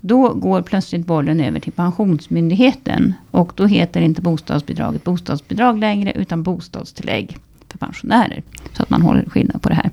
Då 0.00 0.34
går 0.34 0.62
plötsligt 0.62 1.06
bollen 1.06 1.40
över 1.40 1.60
till 1.60 1.72
Pensionsmyndigheten. 1.72 3.14
Och 3.30 3.52
då 3.54 3.66
heter 3.66 4.00
inte 4.00 4.22
bostadsbidraget 4.22 5.04
bostadsbidrag 5.04 5.78
längre, 5.78 6.12
utan 6.12 6.42
bostadstillägg 6.42 7.36
för 7.68 7.78
pensionärer. 7.78 8.42
Så 8.72 8.82
att 8.82 8.90
man 8.90 9.02
håller 9.02 9.24
skillnad 9.24 9.62
på 9.62 9.68
det 9.68 9.74
här. 9.74 9.90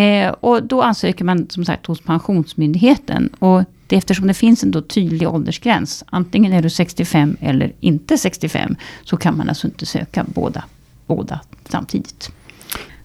Eh, 0.00 0.30
och 0.30 0.62
då 0.62 0.82
ansöker 0.82 1.24
man 1.24 1.46
som 1.50 1.64
sagt 1.64 1.86
hos 1.86 2.00
Pensionsmyndigheten. 2.00 3.28
Och 3.38 3.64
det, 3.86 3.96
eftersom 3.96 4.26
det 4.26 4.34
finns 4.34 4.62
en 4.62 4.70
då 4.70 4.82
tydlig 4.82 5.28
åldersgräns, 5.28 6.04
antingen 6.06 6.52
är 6.52 6.62
du 6.62 6.70
65 6.70 7.36
eller 7.40 7.72
inte 7.80 8.18
65, 8.18 8.76
så 9.04 9.16
kan 9.16 9.36
man 9.36 9.48
alltså 9.48 9.66
inte 9.66 9.86
söka 9.86 10.24
båda, 10.34 10.64
båda 11.06 11.40
samtidigt. 11.68 12.32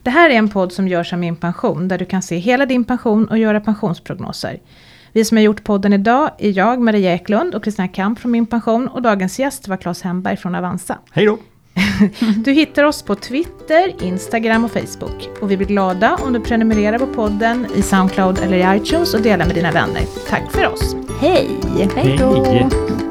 Det 0.05 0.11
här 0.11 0.29
är 0.29 0.33
en 0.33 0.49
podd 0.49 0.71
som 0.71 0.87
görs 0.87 1.13
av 1.13 1.19
Min 1.19 1.35
Pension, 1.35 1.87
där 1.87 1.97
du 1.97 2.05
kan 2.05 2.21
se 2.21 2.37
hela 2.37 2.65
din 2.65 2.83
pension 2.83 3.27
och 3.27 3.37
göra 3.37 3.59
pensionsprognoser. 3.59 4.59
Vi 5.11 5.25
som 5.25 5.37
har 5.37 5.43
gjort 5.43 5.63
podden 5.63 5.93
idag 5.93 6.31
är 6.37 6.57
jag, 6.57 6.81
Maria 6.81 7.13
Eklund 7.13 7.55
och 7.55 7.63
Kristina 7.63 7.87
Kamp 7.87 8.19
från 8.19 8.31
Min 8.31 8.45
Pension 8.45 8.87
och 8.87 9.01
dagens 9.01 9.39
gäst 9.39 9.67
var 9.67 9.77
Claes 9.77 10.01
Hemberg 10.01 10.37
från 10.37 10.55
Avanza. 10.55 10.97
Hej 11.11 11.25
då! 11.25 11.37
Du 12.45 12.51
hittar 12.51 12.83
oss 12.83 13.01
på 13.01 13.15
Twitter, 13.15 14.03
Instagram 14.03 14.65
och 14.65 14.71
Facebook. 14.71 15.29
Och 15.41 15.51
vi 15.51 15.57
blir 15.57 15.67
glada 15.67 16.15
om 16.15 16.33
du 16.33 16.39
prenumererar 16.39 16.99
på 16.99 17.07
podden 17.07 17.67
i 17.75 17.81
Soundcloud 17.81 18.39
eller 18.39 18.57
i 18.57 18.77
iTunes 18.77 19.13
och 19.13 19.21
delar 19.21 19.45
med 19.45 19.55
dina 19.55 19.71
vänner. 19.71 20.01
Tack 20.29 20.51
för 20.51 20.67
oss. 20.67 20.95
Hej! 21.19 21.49
Hej 21.95 22.17
då! 22.19 22.43
Hej. 22.45 23.04